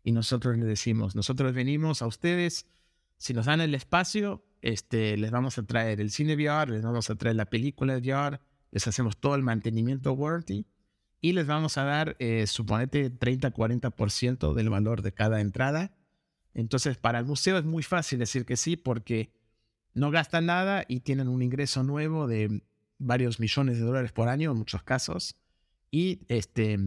y 0.04 0.14
nosotros 0.14 0.56
les 0.58 0.68
decimos, 0.68 1.16
nosotros 1.16 1.54
venimos 1.54 2.02
a 2.02 2.08
ustedes, 2.08 2.68
si 3.18 3.34
nos 3.34 3.48
dan 3.48 3.60
el 3.60 3.76
espacio, 3.76 4.46
este, 4.64 5.18
les 5.18 5.30
vamos 5.30 5.58
a 5.58 5.64
traer 5.64 6.02
el 6.02 6.10
cine 6.10 6.36
VR, 6.36 6.72
les 6.72 6.82
vamos 6.82 7.10
a 7.10 7.16
traer 7.16 7.36
la 7.36 7.46
película 7.46 7.98
VR, 7.98 8.40
les 8.72 8.88
hacemos 8.88 9.18
todo 9.18 9.36
el 9.36 9.44
mantenimiento 9.44 10.14
worthy 10.14 10.66
y 11.22 11.34
les 11.34 11.46
vamos 11.46 11.78
a 11.78 11.84
dar, 11.84 12.16
eh, 12.20 12.48
suponete, 12.48 13.12
30-40% 13.12 14.54
del 14.54 14.70
valor 14.70 15.02
de 15.02 15.14
cada 15.14 15.42
entrada. 15.42 15.92
Entonces, 16.54 16.98
para 16.98 17.20
el 17.20 17.26
museo 17.26 17.58
es 17.58 17.66
muy 17.66 17.84
fácil 17.84 18.20
decir 18.20 18.46
que 18.46 18.58
sí 18.58 18.76
porque 18.76 19.32
no 19.94 20.12
gastan 20.12 20.48
nada 20.48 20.86
y 20.88 21.02
tienen 21.02 21.28
un 21.28 21.42
ingreso 21.42 21.84
nuevo 21.84 22.28
de 22.28 22.64
varios 22.98 23.40
millones 23.40 23.78
de 23.78 23.84
dólares 23.84 24.12
por 24.12 24.28
año 24.28 24.52
en 24.52 24.58
muchos 24.58 24.84
casos 24.84 25.36
y 25.92 26.22
este, 26.28 26.80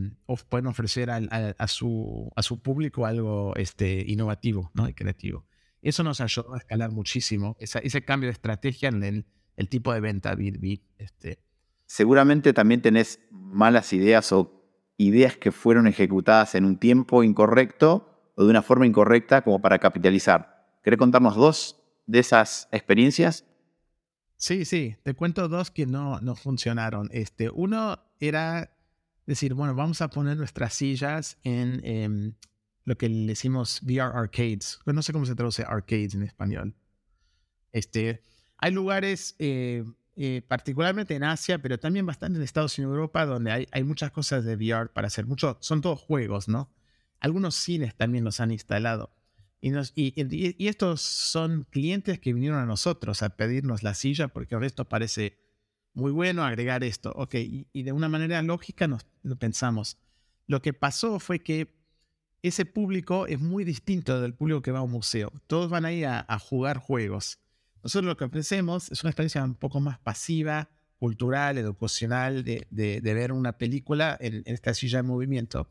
pueden 0.49 0.67
ofrecer 0.67 1.11
a, 1.11 1.69
su, 1.69 2.33
a 2.35 2.43
su 2.43 2.61
público 2.61 3.07
algo 3.07 3.55
este, 3.55 4.05
innovativo 4.07 4.71
¿no? 4.75 4.89
y 4.89 4.95
creativo. 4.95 5.46
Eso 5.87 6.03
nos 6.03 6.21
ayudó 6.21 6.55
a 6.55 6.59
escalar 6.59 6.91
muchísimo, 6.91 7.57
ese 7.61 8.05
cambio 8.05 8.27
de 8.27 8.33
estrategia 8.33 8.89
en 8.89 9.05
el, 9.57 9.69
tipo 9.69 9.93
de 9.95 10.01
venta 10.01 10.35
B2B. 10.35 10.83
Este. 10.99 11.39
Seguramente 11.87 12.53
también 12.53 12.83
tenés 12.83 13.21
malas 13.31 13.93
ideas 13.93 14.33
o 14.33 14.65
ideas 14.97 15.37
que 15.37 15.53
fueron 15.53 15.87
ejecutadas 15.87 16.57
en 16.57 16.65
un 16.65 16.79
tiempo 16.79 17.23
incorrecto 17.23 18.33
o 18.35 18.43
de 18.43 18.51
una 18.51 18.63
forma 18.63 18.85
incorrecta 18.85 19.43
como 19.43 19.61
para 19.63 19.79
capitalizar. 19.79 20.81
¿Querés 20.83 20.99
contarnos 20.99 21.37
dos 21.37 21.81
de 22.07 22.19
esas 22.19 22.69
experiencias? 22.73 23.45
Sí, 24.35 24.65
sí, 24.65 24.97
te 25.05 25.15
cuento 25.15 25.47
dos 25.47 25.71
que 25.71 25.87
no, 25.87 26.21
no 26.21 26.35
funcionaron. 26.35 27.09
Este, 27.13 27.49
uno 27.49 28.01
era 28.19 28.77
decir, 29.25 29.55
bueno, 29.55 29.77
vamos 29.77 30.03
a 30.03 30.09
poner 30.09 30.37
nuestras 30.37 30.75
sillas 30.75 31.39
en, 31.45 31.81
em, 31.85 32.35
lo 32.87 32.97
que 32.97 33.11
le 33.11 33.27
decimos 33.27 33.83
VR 33.83 34.17
arcades. 34.17 34.79
no 34.87 35.03
sé 35.03 35.13
cómo 35.13 35.27
se 35.27 35.35
traduce 35.35 35.63
arcades 35.63 36.15
en 36.15 36.23
español. 36.23 36.75
Este, 37.73 38.23
hay 38.57 38.73
lugares, 38.73 39.35
eh, 39.39 39.85
eh, 40.15 40.41
particularmente 40.49 41.15
en 41.15 41.25
Asia, 41.25 41.59
pero 41.59 41.79
también 41.79 42.07
bastante 42.07 42.39
en 42.39 42.43
Estados 42.43 42.79
Unidos 42.79 42.93
y 42.93 42.95
Europa, 42.95 43.27
donde 43.27 43.53
hay, 43.53 43.69
hay 43.73 43.85
muchas 43.85 44.11
cosas 44.13 44.45
de 44.45 44.57
VR 44.57 44.89
para 44.89 45.09
hacer. 45.09 45.27
Mucho, 45.27 45.59
son 45.61 45.83
todos 45.83 46.01
juegos, 46.01 46.49
¿no? 46.49 46.73
Algunos 47.21 47.57
cines 47.57 47.95
también 47.95 48.25
los 48.25 48.41
han 48.41 48.53
instalado. 48.53 49.13
Y, 49.61 49.73
y, 49.97 50.69
estos 50.69 51.01
son 51.01 51.67
clientes 51.71 52.21
que 52.21 52.33
vinieron 52.33 52.59
a 52.59 52.67
nosotros 52.67 53.23
a 53.23 53.31
pedirnos 53.31 53.83
la 53.83 53.95
silla 53.95 54.29
porque 54.29 54.57
esto 54.63 54.85
parece 54.85 55.39
muy 55.93 56.13
bueno 56.13 56.45
agregar 56.45 56.85
esto. 56.85 57.13
Ok, 57.17 57.35
y, 57.35 57.83
de 57.83 57.93
una 57.93 58.09
manera 58.09 58.41
lógica 58.43 58.87
nos 58.87 59.07
lo 59.23 59.37
pensamos. 59.37 59.99
Lo 60.47 60.63
que 60.63 60.73
pasó 60.73 61.19
fue 61.19 61.41
que 61.41 61.76
ese 62.43 62.65
público 62.65 63.27
es 63.27 63.41
muy 63.41 63.65
distinto 63.65 64.21
del 64.21 64.35
público 64.35 64.63
que 64.63 64.73
va 64.73 64.81
a 64.81 64.83
un 64.83 64.91
museo. 64.91 65.33
Todos 65.47 65.71
van 65.71 65.85
ahí 65.85 66.05
a, 66.05 66.25
jugar 66.39 66.79
juegos. 66.79 67.41
Nosotros 67.83 68.07
lo 68.07 68.17
que 68.17 68.25
ofrecemos 68.25 68.91
es 68.91 69.03
una 69.03 69.11
experiencia 69.11 69.43
un 69.43 69.55
poco 69.55 69.81
más 69.81 69.99
pasiva, 69.99 70.69
cultural, 70.99 71.59
educacional, 71.59 72.45
de, 72.45 73.01
ver 73.03 73.33
una 73.33 73.59
película 73.59 74.17
en, 74.21 74.43
esta 74.47 74.75
silla 74.75 74.99
de 74.99 75.03
movimiento. 75.03 75.69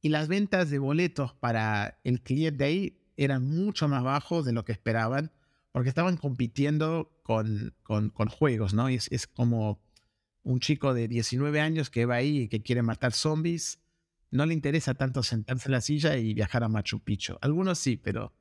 Y 0.00 0.10
las 0.10 0.28
ventas 0.28 0.70
de 0.70 0.78
boletos 0.78 1.34
para 1.34 1.98
el 2.04 2.22
cliente 2.22 2.64
ahí 2.64 3.00
eran 3.16 3.44
mucho 3.44 3.88
más 3.88 4.04
bajos 4.04 4.44
de 4.44 4.52
lo 4.52 4.64
que 4.64 4.72
esperaban, 4.72 5.32
porque 5.72 5.88
estaban 5.88 6.16
compitiendo 6.16 7.10
con, 7.22 7.74
con, 7.82 8.10
juegos, 8.28 8.74
¿no? 8.74 8.88
Es, 8.88 9.10
es, 9.10 9.26
como 9.26 9.80
un 10.44 10.60
chico 10.60 10.94
de 10.94 11.08
19 11.08 11.60
años 11.60 11.90
que 11.90 12.06
va 12.06 12.16
ahí 12.16 12.42
y 12.42 12.48
que 12.48 12.62
quiere 12.62 12.82
matar 12.82 13.12
zombies 13.12 13.80
no 14.30 14.46
le 14.46 14.54
interesa 14.54 14.94
tanto 14.94 15.22
sentarse 15.22 15.68
en 15.68 15.72
la 15.72 15.80
silla 15.80 16.16
y 16.16 16.34
viajar 16.34 16.64
a 16.64 16.68
Machu 16.68 17.00
Picchu. 17.00 17.36
Algunos 17.40 17.78
sí, 17.78 17.96
pero... 17.96 18.32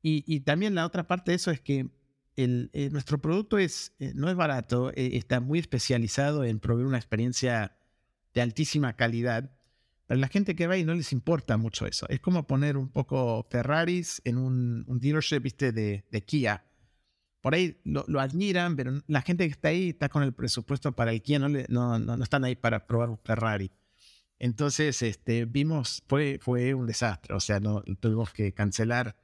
Y, 0.00 0.40
también 0.40 0.74
la 0.74 0.86
otra 0.86 1.06
parte 1.06 1.32
de 1.32 1.36
eso 1.36 1.50
es 1.50 1.60
que 1.60 1.90
eh, 2.36 2.88
nuestro 2.92 3.20
producto 3.20 3.58
es, 3.58 3.94
eh, 3.98 4.12
no 4.14 4.30
es 4.30 4.36
barato, 4.36 4.90
eh, 4.90 5.10
está 5.14 5.40
muy 5.40 5.58
especializado 5.58 6.44
en 6.44 6.60
proveer 6.60 6.86
una 6.86 6.96
experiencia 6.96 7.76
de 8.32 8.40
altísima 8.40 8.94
calidad, 8.94 9.50
Pero 10.06 10.20
la 10.20 10.28
gente 10.28 10.54
que 10.54 10.66
va 10.66 10.74
ahí 10.74 10.84
no 10.84 10.94
les 10.94 11.12
importa 11.12 11.56
mucho 11.58 11.86
eso. 11.86 12.08
Es 12.08 12.20
como 12.20 12.46
poner 12.46 12.76
un 12.76 12.88
poco 12.88 13.46
Ferraris 13.50 14.22
en 14.24 14.38
un, 14.38 14.84
un 14.86 15.00
dealership, 15.00 15.40
viste, 15.40 15.72
de, 15.72 16.06
de 16.10 16.24
Kia. 16.24 16.64
Por 17.40 17.54
ahí 17.54 17.80
lo, 17.84 18.04
admiran, 18.20 18.76
pero 18.76 19.00
la 19.06 19.22
gente 19.22 19.44
que 19.46 19.52
está 19.52 19.68
ahí 19.68 19.90
está 19.90 20.08
con 20.08 20.22
el 20.22 20.32
presupuesto 20.32 20.92
para 20.92 21.12
el 21.12 21.22
Kia, 21.22 21.38
no, 21.38 21.48
no, 21.48 21.98
no, 21.98 22.22
están 22.22 22.44
ahí 22.44 22.56
para 22.56 22.86
probar 22.86 23.10
un 23.10 23.18
Ferrari. 23.18 23.70
Entonces, 24.38 25.02
este, 25.02 25.44
vimos, 25.44 26.02
fue, 26.06 26.74
un 26.74 26.86
desastre. 26.86 27.34
O 27.34 27.40
sea, 27.40 27.60
no 27.60 27.82
tuvimos 28.00 28.32
que 28.32 28.52
cancelar 28.52 29.16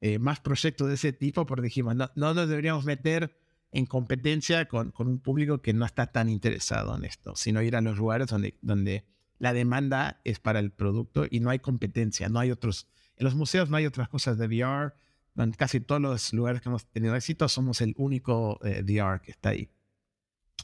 eh, 0.00 0.18
más 0.18 0.40
proyectos 0.40 0.88
de 0.88 0.94
ese 0.94 1.12
tipo 1.12 1.46
porque 1.46 1.64
dijimos, 1.64 1.94
no, 1.94 2.10
no 2.14 2.34
nos 2.34 2.48
deberíamos 2.48 2.84
meter 2.84 3.36
en 3.70 3.86
competencia 3.86 4.66
con, 4.66 4.92
un 4.98 5.20
público 5.20 5.60
que 5.60 5.72
no 5.72 5.84
está 5.84 6.06
tan 6.06 6.28
interesado 6.28 6.96
en 6.96 7.04
esto, 7.04 7.36
sino 7.36 7.62
ir 7.62 7.76
a 7.76 7.80
los 7.80 7.98
lugares 7.98 8.28
donde, 8.28 8.56
donde 8.62 9.04
la 9.38 9.52
demanda 9.52 10.20
es 10.24 10.40
para 10.40 10.58
el 10.58 10.70
producto 10.70 11.26
y 11.30 11.40
no 11.40 11.50
hay 11.50 11.58
competencia, 11.58 12.28
no 12.28 12.38
hay 12.38 12.50
otros, 12.50 12.88
en 13.16 13.24
los 13.24 13.34
museos 13.34 13.70
no 13.70 13.76
hay 13.76 13.86
otras 13.86 14.08
cosas 14.08 14.38
de 14.38 14.46
VR, 14.46 14.94
en 15.36 15.52
casi 15.52 15.80
todos 15.80 16.00
los 16.00 16.32
lugares 16.32 16.60
que 16.60 16.68
hemos 16.68 16.86
tenido 16.86 17.14
éxito 17.14 17.48
somos 17.48 17.80
el 17.80 17.94
único 17.98 18.58
eh, 18.64 18.82
VR 18.82 19.20
que 19.20 19.30
está 19.30 19.50
ahí. 19.50 19.68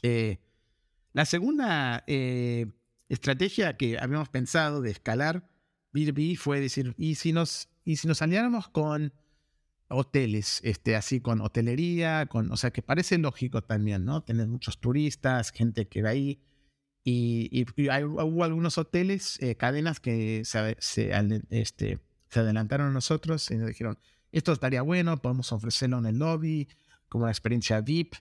Eh, 0.01 0.39
la 1.13 1.25
segunda 1.25 2.03
estrategia 3.09 3.77
que 3.77 3.97
habíamos 3.99 4.29
pensado 4.29 4.81
de 4.81 4.91
escalar 4.91 5.47
B2B 5.93 6.37
fue 6.37 6.59
decir, 6.59 6.93
¿y 6.97 7.15
si 7.15 7.31
nos, 7.31 7.69
y 7.83 7.97
si 7.97 8.07
nos 8.07 8.21
aliáramos 8.21 8.67
con 8.67 9.13
hoteles, 9.87 10.61
este, 10.63 10.95
así 10.95 11.21
con 11.21 11.41
hotelería, 11.41 12.25
con, 12.25 12.51
o 12.51 12.57
sea, 12.57 12.71
que 12.71 12.81
parece 12.81 13.17
lógico 13.17 13.63
también, 13.63 14.05
¿no? 14.05 14.23
Tener 14.23 14.47
muchos 14.47 14.79
turistas, 14.79 15.51
gente 15.51 15.87
que 15.87 16.01
va 16.01 16.09
ahí. 16.09 16.41
Y, 17.03 17.49
y, 17.51 17.87
hay, 17.89 18.03
hubo 18.03 18.43
algunos 18.43 18.77
hoteles, 18.77 19.41
eh, 19.41 19.55
cadenas 19.55 19.99
que 19.99 20.43
se, 20.43 20.75
se, 20.79 21.11
este, 21.51 21.99
se 22.29 22.39
adelantaron 22.39 22.87
a 22.87 22.91
nosotros 22.91 23.49
y 23.51 23.55
nos 23.55 23.67
dijeron, 23.67 23.99
esto 24.31 24.51
estaría 24.51 24.81
bueno, 24.81 25.21
podemos 25.21 25.51
ofrecerlo 25.51 25.99
en 25.99 26.07
el 26.07 26.17
lobby, 26.17 26.67
como 27.07 27.25
una 27.25 27.31
experiencia 27.31 27.79
VIP, 27.81 28.15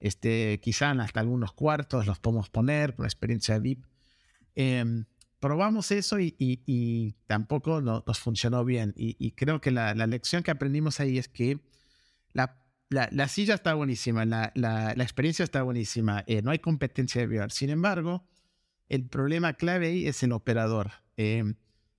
este, 0.00 0.58
quizá 0.60 0.90
hasta 0.92 1.20
algunos 1.20 1.52
cuartos 1.52 2.06
los 2.06 2.18
podemos 2.18 2.48
poner, 2.48 2.94
una 2.98 3.06
experiencia 3.06 3.58
VIP. 3.58 3.84
Eh, 4.60 5.04
probamos 5.40 5.90
eso 5.90 6.20
y, 6.20 6.36
y, 6.38 6.62
y 6.66 7.14
tampoco 7.26 7.80
no, 7.80 8.04
nos 8.06 8.18
funcionó 8.18 8.62
bien. 8.64 8.92
Y, 8.94 9.16
y 9.18 9.32
creo 9.32 9.60
que 9.60 9.70
la, 9.70 9.94
la, 9.94 10.06
lección 10.06 10.42
que 10.42 10.50
aprendimos 10.50 11.00
ahí 11.00 11.16
es 11.16 11.28
que 11.28 11.60
la, 12.34 12.62
la, 12.90 13.08
la 13.10 13.26
silla 13.26 13.54
está 13.54 13.72
buenísima, 13.72 14.26
la, 14.26 14.92
experiencia 14.98 15.44
está 15.44 15.62
buenísima, 15.62 16.24
eh, 16.26 16.42
no 16.42 16.50
hay 16.50 16.58
competencia 16.58 17.22
de 17.22 17.26
VR. 17.26 17.50
Sin 17.50 17.70
embargo, 17.70 18.28
el 18.90 19.08
problema 19.08 19.54
clave 19.54 19.86
ahí 19.86 20.06
es 20.06 20.22
el 20.22 20.32
operador. 20.32 20.90
Eh, 21.16 21.54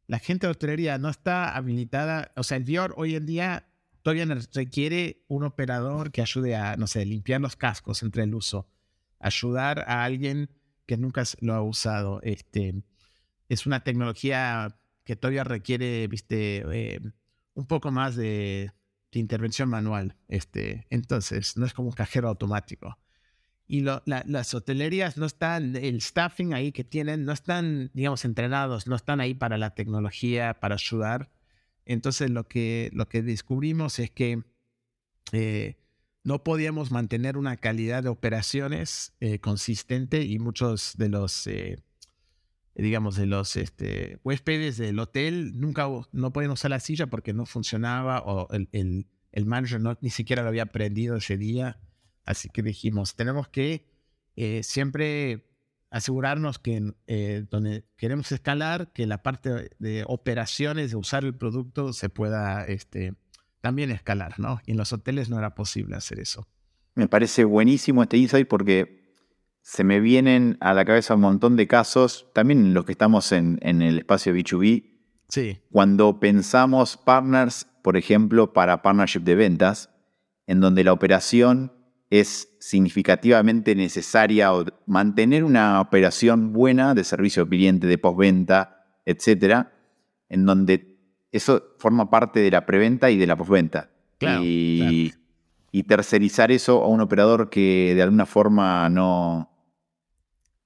la 0.06 0.20
gente 0.20 0.46
de 0.46 0.52
hostelería 0.52 1.00
no 1.00 1.10
está 1.10 1.56
habilitada, 1.56 2.32
o 2.36 2.44
sea, 2.44 2.58
el 2.58 2.64
VR 2.64 2.94
hoy 2.96 3.16
en 3.16 3.26
día 3.26 3.66
todavía 4.04 4.26
requiere 4.54 5.24
un 5.28 5.44
operador 5.44 6.12
que 6.12 6.22
ayude 6.22 6.56
a, 6.56 6.78
no 6.78 6.86
sé, 6.86 7.06
limpiar 7.06 7.42
los 7.42 7.56
cascos 7.56 8.04
entre 8.04 8.24
el 8.24 8.36
uso, 8.36 8.68
ayudar 9.20 9.80
a 9.88 10.04
alguien 10.04 10.50
que 10.86 10.98
nunca 10.98 11.24
lo 11.40 11.54
ha 11.54 11.62
usado. 11.62 12.20
Este, 12.24 12.84
es 13.50 13.66
una 13.66 13.84
tecnología 13.84 14.78
que 15.04 15.16
todavía 15.16 15.44
requiere, 15.44 16.08
viste, 16.08 16.64
eh, 16.72 17.02
un 17.54 17.66
poco 17.66 17.92
más 17.92 18.16
de, 18.16 18.72
de, 19.12 19.20
intervención 19.20 19.70
manual. 19.70 20.16
Este, 20.28 20.88
entonces, 20.90 21.58
no 21.58 21.66
es 21.66 21.74
como 21.74 21.90
un 21.90 21.96
cajero 21.96 22.30
automático. 22.30 22.98
Y 23.68 23.82
lo, 23.82 24.02
la, 24.06 24.24
las 24.28 24.54
hotelerías 24.54 25.18
no 25.18 25.26
están, 25.26 25.76
el 25.76 26.02
staffing 26.02 26.54
ahí 26.54 26.72
que 26.72 26.84
tienen, 26.84 27.26
no 27.26 27.32
están, 27.32 27.90
digamos, 27.94 28.26
entrenados, 28.26 28.88
no 28.88 28.96
están 28.96 29.22
ahí 29.22 29.34
para 29.34 29.58
la 29.58 29.76
tecnología, 29.76 30.60
para 30.60 30.76
ayudar. 30.76 31.32
Entonces, 31.86 32.30
lo 32.30 32.48
que, 32.48 32.90
lo 32.94 33.08
que 33.08 33.22
descubrimos 33.22 34.00
es 34.00 34.12
que 34.12 34.44
eh, 35.32 35.81
no 36.24 36.44
podíamos 36.44 36.92
mantener 36.92 37.38
una 37.38 37.58
calidad 37.58 38.04
de 38.04 38.10
operaciones 38.10 39.14
eh, 39.20 39.40
consistente 39.40 40.24
y 40.24 40.40
muchos 40.40 40.94
de 40.98 41.10
los 41.10 41.48
eh, 41.48 41.84
digamos, 42.76 43.16
de 43.16 43.26
los 43.26 43.56
este, 43.56 44.20
huéspedes 44.24 44.78
del 44.78 45.00
hotel 45.00 45.60
nunca 45.60 45.88
no 46.12 46.34
podían 46.34 46.52
usar 46.52 46.72
la 46.72 46.80
silla 46.80 47.08
porque 47.08 47.34
no 47.34 47.46
funcionaba 47.46 48.20
o 48.22 48.52
el, 48.54 48.70
el, 48.72 49.08
el 49.32 49.46
manager 49.46 49.82
no, 49.82 49.98
ni 50.02 50.10
siquiera 50.10 50.44
lo 50.44 50.50
había 50.50 50.64
aprendido 50.64 51.18
ese 51.18 51.38
día. 51.38 51.80
Así 52.26 52.50
que 52.50 52.62
dijimos, 52.62 53.16
tenemos 53.16 53.48
que 53.48 53.86
eh, 54.36 54.64
siempre 54.64 55.48
asegurarnos 55.90 56.60
que 56.60 56.94
eh, 57.08 57.46
donde 57.50 57.86
queremos 57.98 58.32
escalar, 58.32 58.94
que 58.94 59.06
la 59.06 59.22
parte 59.22 59.72
de 59.80 60.06
operaciones, 60.08 60.92
de 60.92 60.98
usar 60.98 61.26
el 61.26 61.36
producto, 61.36 61.92
se 61.92 62.10
pueda 62.10 62.64
este, 62.66 63.16
también 63.62 63.92
escalar, 63.92 64.40
¿no? 64.40 64.60
Y 64.66 64.72
en 64.72 64.78
los 64.78 64.92
hoteles 64.92 65.30
no 65.30 65.38
era 65.38 65.56
posible 65.56 65.96
hacer 65.96 66.20
eso. 66.20 66.48
Me 66.96 67.08
parece 67.08 67.46
buenísimo 67.46 68.04
este 68.04 68.18
insight 68.18 68.48
porque 68.48 69.02
se 69.62 69.84
me 69.84 70.00
vienen 70.00 70.58
a 70.60 70.74
la 70.74 70.84
cabeza 70.84 71.16
un 71.16 71.22
montón 71.22 71.56
de 71.56 71.68
casos, 71.68 72.28
también 72.34 72.74
los 72.74 72.86
que 72.86 72.92
estamos 72.92 73.32
en, 73.32 73.60
en 73.62 73.82
el 73.82 74.00
espacio 74.00 74.34
B2B. 74.34 74.92
Sí. 75.30 75.60
Cuando 75.72 76.20
pensamos 76.20 76.98
partners, 76.98 77.68
por 77.82 77.96
ejemplo, 77.96 78.52
para 78.52 78.82
partnership 78.82 79.22
de 79.22 79.36
ventas, 79.36 79.90
en 80.48 80.60
donde 80.60 80.84
la 80.84 80.92
operación 80.92 81.72
es 82.10 82.50
significativamente 82.60 83.74
necesaria 83.74 84.54
o 84.54 84.66
mantener 84.86 85.46
una 85.46 85.80
operación 85.80 86.52
buena 86.52 86.94
de 86.94 87.06
servicio 87.06 87.44
al 87.44 87.50
cliente, 87.50 87.88
de 87.88 87.98
postventa, 87.98 88.86
etcétera, 89.06 89.74
en 90.28 90.46
donde 90.46 90.91
eso 91.32 91.76
forma 91.78 92.10
parte 92.10 92.40
de 92.40 92.52
la 92.52 92.66
preventa 92.66 93.10
y 93.10 93.18
de 93.18 93.28
la 93.28 93.36
postventa. 93.36 93.90
Claro, 94.18 94.42
y, 94.44 95.10
claro. 95.10 95.24
y 95.72 95.84
tercerizar 95.84 96.52
eso 96.52 96.84
a 96.84 96.88
un 96.88 97.02
operador 97.02 97.50
que 97.50 97.94
de 97.96 98.02
alguna 98.02 98.26
forma 98.26 98.90
no, 98.90 99.50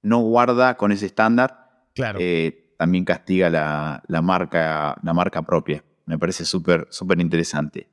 no 0.02 0.20
guarda 0.20 0.76
con 0.76 0.92
ese 0.92 1.06
estándar, 1.06 1.86
claro. 1.94 2.18
eh, 2.20 2.74
también 2.76 3.04
castiga 3.04 3.48
la, 3.48 4.02
la, 4.06 4.22
marca, 4.22 4.96
la 5.02 5.14
marca 5.14 5.42
propia. 5.42 5.82
Me 6.04 6.18
parece 6.18 6.44
súper 6.44 6.86
súper 6.90 7.20
interesante. 7.20 7.88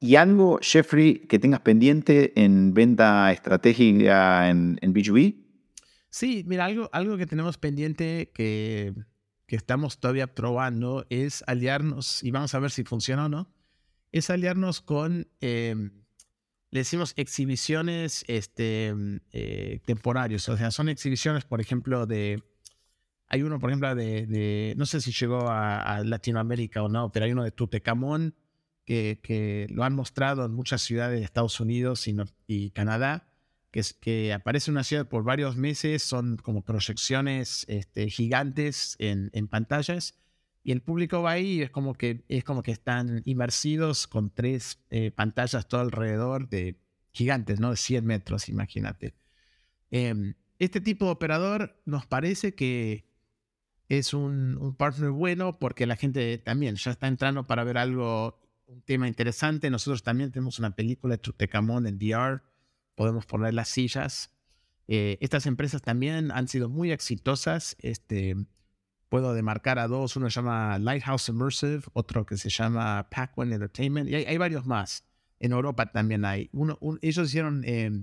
¿Y 0.00 0.14
algo, 0.14 0.60
Jeffrey, 0.62 1.26
que 1.26 1.40
tengas 1.40 1.60
pendiente 1.60 2.32
en 2.40 2.72
venta 2.72 3.32
estratégica 3.32 4.48
en, 4.48 4.78
en 4.80 4.94
B2B? 4.94 5.48
Sí, 6.10 6.44
mira, 6.46 6.66
algo, 6.66 6.88
algo 6.92 7.16
que 7.16 7.26
tenemos 7.26 7.58
pendiente 7.58 8.30
que, 8.32 8.94
que 9.48 9.56
estamos 9.56 9.98
todavía 9.98 10.32
probando 10.36 11.06
es 11.10 11.42
aliarnos, 11.48 12.22
y 12.22 12.30
vamos 12.30 12.54
a 12.54 12.60
ver 12.60 12.70
si 12.70 12.84
funciona 12.84 13.26
o 13.26 13.28
no, 13.28 13.50
es 14.12 14.30
aliarnos 14.30 14.80
con 14.80 15.26
eh, 15.40 15.90
le 16.70 16.80
decimos 16.80 17.14
exhibiciones 17.16 18.24
este, 18.28 18.94
eh, 19.32 19.80
temporarios. 19.86 20.48
O 20.48 20.56
sea, 20.56 20.70
son 20.70 20.88
exhibiciones, 20.88 21.44
por 21.44 21.60
ejemplo, 21.60 22.06
de. 22.06 22.42
Hay 23.28 23.42
uno, 23.42 23.58
por 23.58 23.70
ejemplo, 23.70 23.94
de. 23.94 24.26
de 24.26 24.74
no 24.76 24.84
sé 24.84 25.00
si 25.00 25.12
llegó 25.12 25.48
a, 25.48 25.80
a, 25.80 26.04
Latinoamérica 26.04 26.82
o 26.82 26.88
no, 26.88 27.10
pero 27.10 27.24
hay 27.24 27.32
uno 27.32 27.44
de 27.44 27.52
Tutecamón 27.52 28.34
que, 28.84 29.20
que 29.22 29.66
lo 29.70 29.84
han 29.84 29.94
mostrado 29.94 30.44
en 30.44 30.52
muchas 30.52 30.82
ciudades 30.82 31.18
de 31.18 31.24
Estados 31.24 31.58
Unidos 31.60 32.06
y, 32.06 32.16
y 32.46 32.70
Canadá, 32.70 33.28
que, 33.70 33.80
es, 33.80 33.92
que 33.94 34.32
aparece 34.32 34.70
una 34.70 34.84
ciudad 34.84 35.08
por 35.08 35.24
varios 35.24 35.56
meses. 35.56 36.02
Son 36.02 36.36
como 36.36 36.62
proyecciones 36.62 37.64
este, 37.68 38.10
gigantes 38.10 38.96
en, 38.98 39.30
en 39.32 39.48
pantallas 39.48 40.14
y 40.68 40.72
el 40.72 40.82
público 40.82 41.22
va 41.22 41.30
ahí 41.30 41.46
y 41.46 41.62
es 41.62 41.70
como 41.70 41.94
que, 41.94 42.24
es 42.28 42.44
como 42.44 42.62
que 42.62 42.72
están 42.72 43.22
inmersidos 43.24 44.06
con 44.06 44.28
tres 44.28 44.78
eh, 44.90 45.10
pantallas 45.10 45.66
todo 45.66 45.80
alrededor 45.80 46.50
de 46.50 46.78
gigantes, 47.12 47.58
¿no? 47.58 47.70
De 47.70 47.76
100 47.76 48.04
metros, 48.04 48.50
imagínate. 48.50 49.14
Eh, 49.90 50.34
este 50.58 50.82
tipo 50.82 51.06
de 51.06 51.12
operador 51.12 51.80
nos 51.86 52.04
parece 52.04 52.54
que 52.54 53.08
es 53.88 54.12
un, 54.12 54.58
un, 54.58 54.74
partner 54.74 55.08
bueno 55.08 55.58
porque 55.58 55.86
la 55.86 55.96
gente 55.96 56.36
también 56.36 56.76
ya 56.76 56.90
está 56.90 57.08
entrando 57.08 57.46
para 57.46 57.64
ver 57.64 57.78
algo, 57.78 58.38
un 58.66 58.82
tema 58.82 59.08
interesante. 59.08 59.70
Nosotros 59.70 60.02
también 60.02 60.30
tenemos 60.32 60.58
una 60.58 60.76
película 60.76 61.14
de 61.14 61.18
Tutecamón 61.22 61.86
en 61.86 61.96
VR, 61.96 62.42
podemos 62.98 63.26
poner 63.26 63.54
las 63.54 63.68
sillas. 63.68 64.32
Eh, 64.88 65.18
estas 65.20 65.46
empresas 65.46 65.82
también 65.82 66.32
han 66.32 66.48
sido 66.48 66.68
muy 66.68 66.90
exitosas. 66.90 67.76
Este, 67.78 68.34
puedo 69.08 69.34
demarcar 69.34 69.78
a 69.78 69.86
dos. 69.86 70.16
Uno 70.16 70.28
se 70.28 70.34
llama 70.34 70.80
Lighthouse 70.80 71.28
Immersive, 71.28 71.82
otro 71.92 72.26
que 72.26 72.36
se 72.36 72.50
llama 72.50 73.08
Pack 73.08 73.38
One 73.38 73.54
Entertainment, 73.54 74.10
y 74.10 74.16
hay, 74.16 74.24
hay, 74.24 74.36
varios 74.36 74.66
más. 74.66 75.04
En 75.38 75.52
Europa 75.52 75.92
también 75.92 76.24
hay. 76.24 76.50
Uno, 76.52 76.76
un, 76.80 76.98
ellos 77.00 77.28
hicieron 77.28 77.62
eh, 77.64 78.02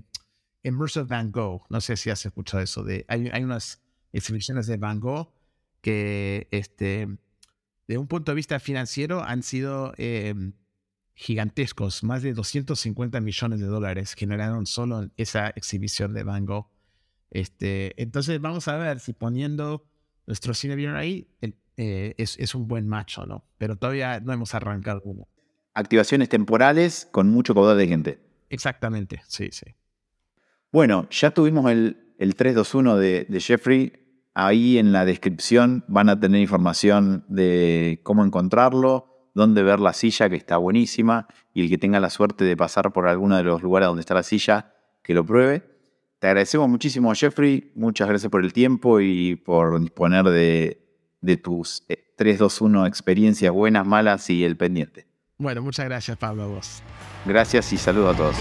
Immersive 0.62 1.04
Van 1.04 1.30
Gogh. 1.30 1.66
No 1.68 1.82
sé 1.82 1.98
si 1.98 2.08
has 2.08 2.24
escuchado 2.24 2.62
eso. 2.62 2.82
De, 2.82 3.04
hay, 3.08 3.28
hay 3.30 3.44
unas 3.44 3.82
exhibiciones 4.14 4.66
de 4.66 4.78
Van 4.78 4.98
Gogh 4.98 5.30
que, 5.82 6.48
este, 6.52 7.06
de 7.86 7.98
un 7.98 8.06
punto 8.06 8.32
de 8.32 8.36
vista 8.36 8.58
financiero, 8.60 9.22
han 9.22 9.42
sido 9.42 9.92
eh, 9.98 10.34
gigantescos. 11.16 12.04
Más 12.04 12.22
de 12.22 12.34
250 12.34 13.20
millones 13.20 13.58
de 13.58 13.66
dólares 13.66 14.14
generaron 14.14 14.66
solo 14.66 15.08
esa 15.16 15.48
exhibición 15.48 16.12
de 16.12 16.22
Van 16.22 16.44
Gogh. 16.46 16.68
Este, 17.30 18.00
entonces, 18.00 18.40
vamos 18.40 18.68
a 18.68 18.76
ver 18.76 19.00
si 19.00 19.12
poniendo 19.12 19.84
nuestro 20.26 20.54
cine 20.54 20.88
ahí, 20.96 21.28
eh, 21.76 22.14
es, 22.18 22.38
es, 22.38 22.54
un 22.54 22.68
buen 22.68 22.86
macho, 22.86 23.26
¿no? 23.26 23.44
Pero 23.58 23.76
todavía 23.76 24.20
no 24.20 24.32
hemos 24.32 24.54
arrancado 24.54 25.02
uno. 25.04 25.26
Activaciones 25.74 26.28
temporales 26.28 27.08
con 27.10 27.28
mucho 27.30 27.54
caudal 27.54 27.78
de 27.78 27.88
gente. 27.88 28.18
Exactamente, 28.48 29.22
sí, 29.26 29.48
sí. 29.52 29.66
Bueno, 30.70 31.08
ya 31.10 31.32
tuvimos 31.32 31.70
el, 31.70 32.14
el 32.18 32.34
321 32.34 32.96
de, 32.96 33.26
de 33.28 33.40
Jeffrey. 33.40 33.92
Ahí 34.34 34.78
en 34.78 34.92
la 34.92 35.04
descripción 35.04 35.84
van 35.88 36.08
a 36.08 36.20
tener 36.20 36.40
información 36.40 37.24
de 37.28 38.00
cómo 38.02 38.24
encontrarlo, 38.24 39.15
dónde 39.36 39.62
ver 39.62 39.80
la 39.80 39.92
silla, 39.92 40.30
que 40.30 40.36
está 40.36 40.56
buenísima, 40.56 41.28
y 41.52 41.62
el 41.62 41.68
que 41.68 41.76
tenga 41.76 42.00
la 42.00 42.08
suerte 42.08 42.42
de 42.44 42.56
pasar 42.56 42.90
por 42.90 43.06
alguno 43.06 43.36
de 43.36 43.44
los 43.44 43.62
lugares 43.62 43.86
donde 43.86 44.00
está 44.00 44.14
la 44.14 44.22
silla, 44.22 44.72
que 45.02 45.12
lo 45.12 45.26
pruebe. 45.26 45.62
Te 46.18 46.28
agradecemos 46.28 46.70
muchísimo, 46.70 47.14
Jeffrey. 47.14 47.70
Muchas 47.74 48.08
gracias 48.08 48.30
por 48.32 48.42
el 48.42 48.54
tiempo 48.54 48.98
y 48.98 49.36
por 49.36 49.78
disponer 49.78 50.24
de, 50.24 50.82
de 51.20 51.36
tus 51.36 51.86
321 52.16 52.86
eh, 52.86 52.88
experiencias 52.88 53.52
buenas, 53.52 53.86
malas 53.86 54.30
y 54.30 54.42
el 54.42 54.56
pendiente. 54.56 55.06
Bueno, 55.36 55.60
muchas 55.60 55.84
gracias, 55.84 56.16
Pablo, 56.16 56.44
a 56.44 56.46
vos. 56.46 56.82
Gracias 57.26 57.70
y 57.74 57.76
saludo 57.76 58.08
a 58.08 58.16
todos. 58.16 58.36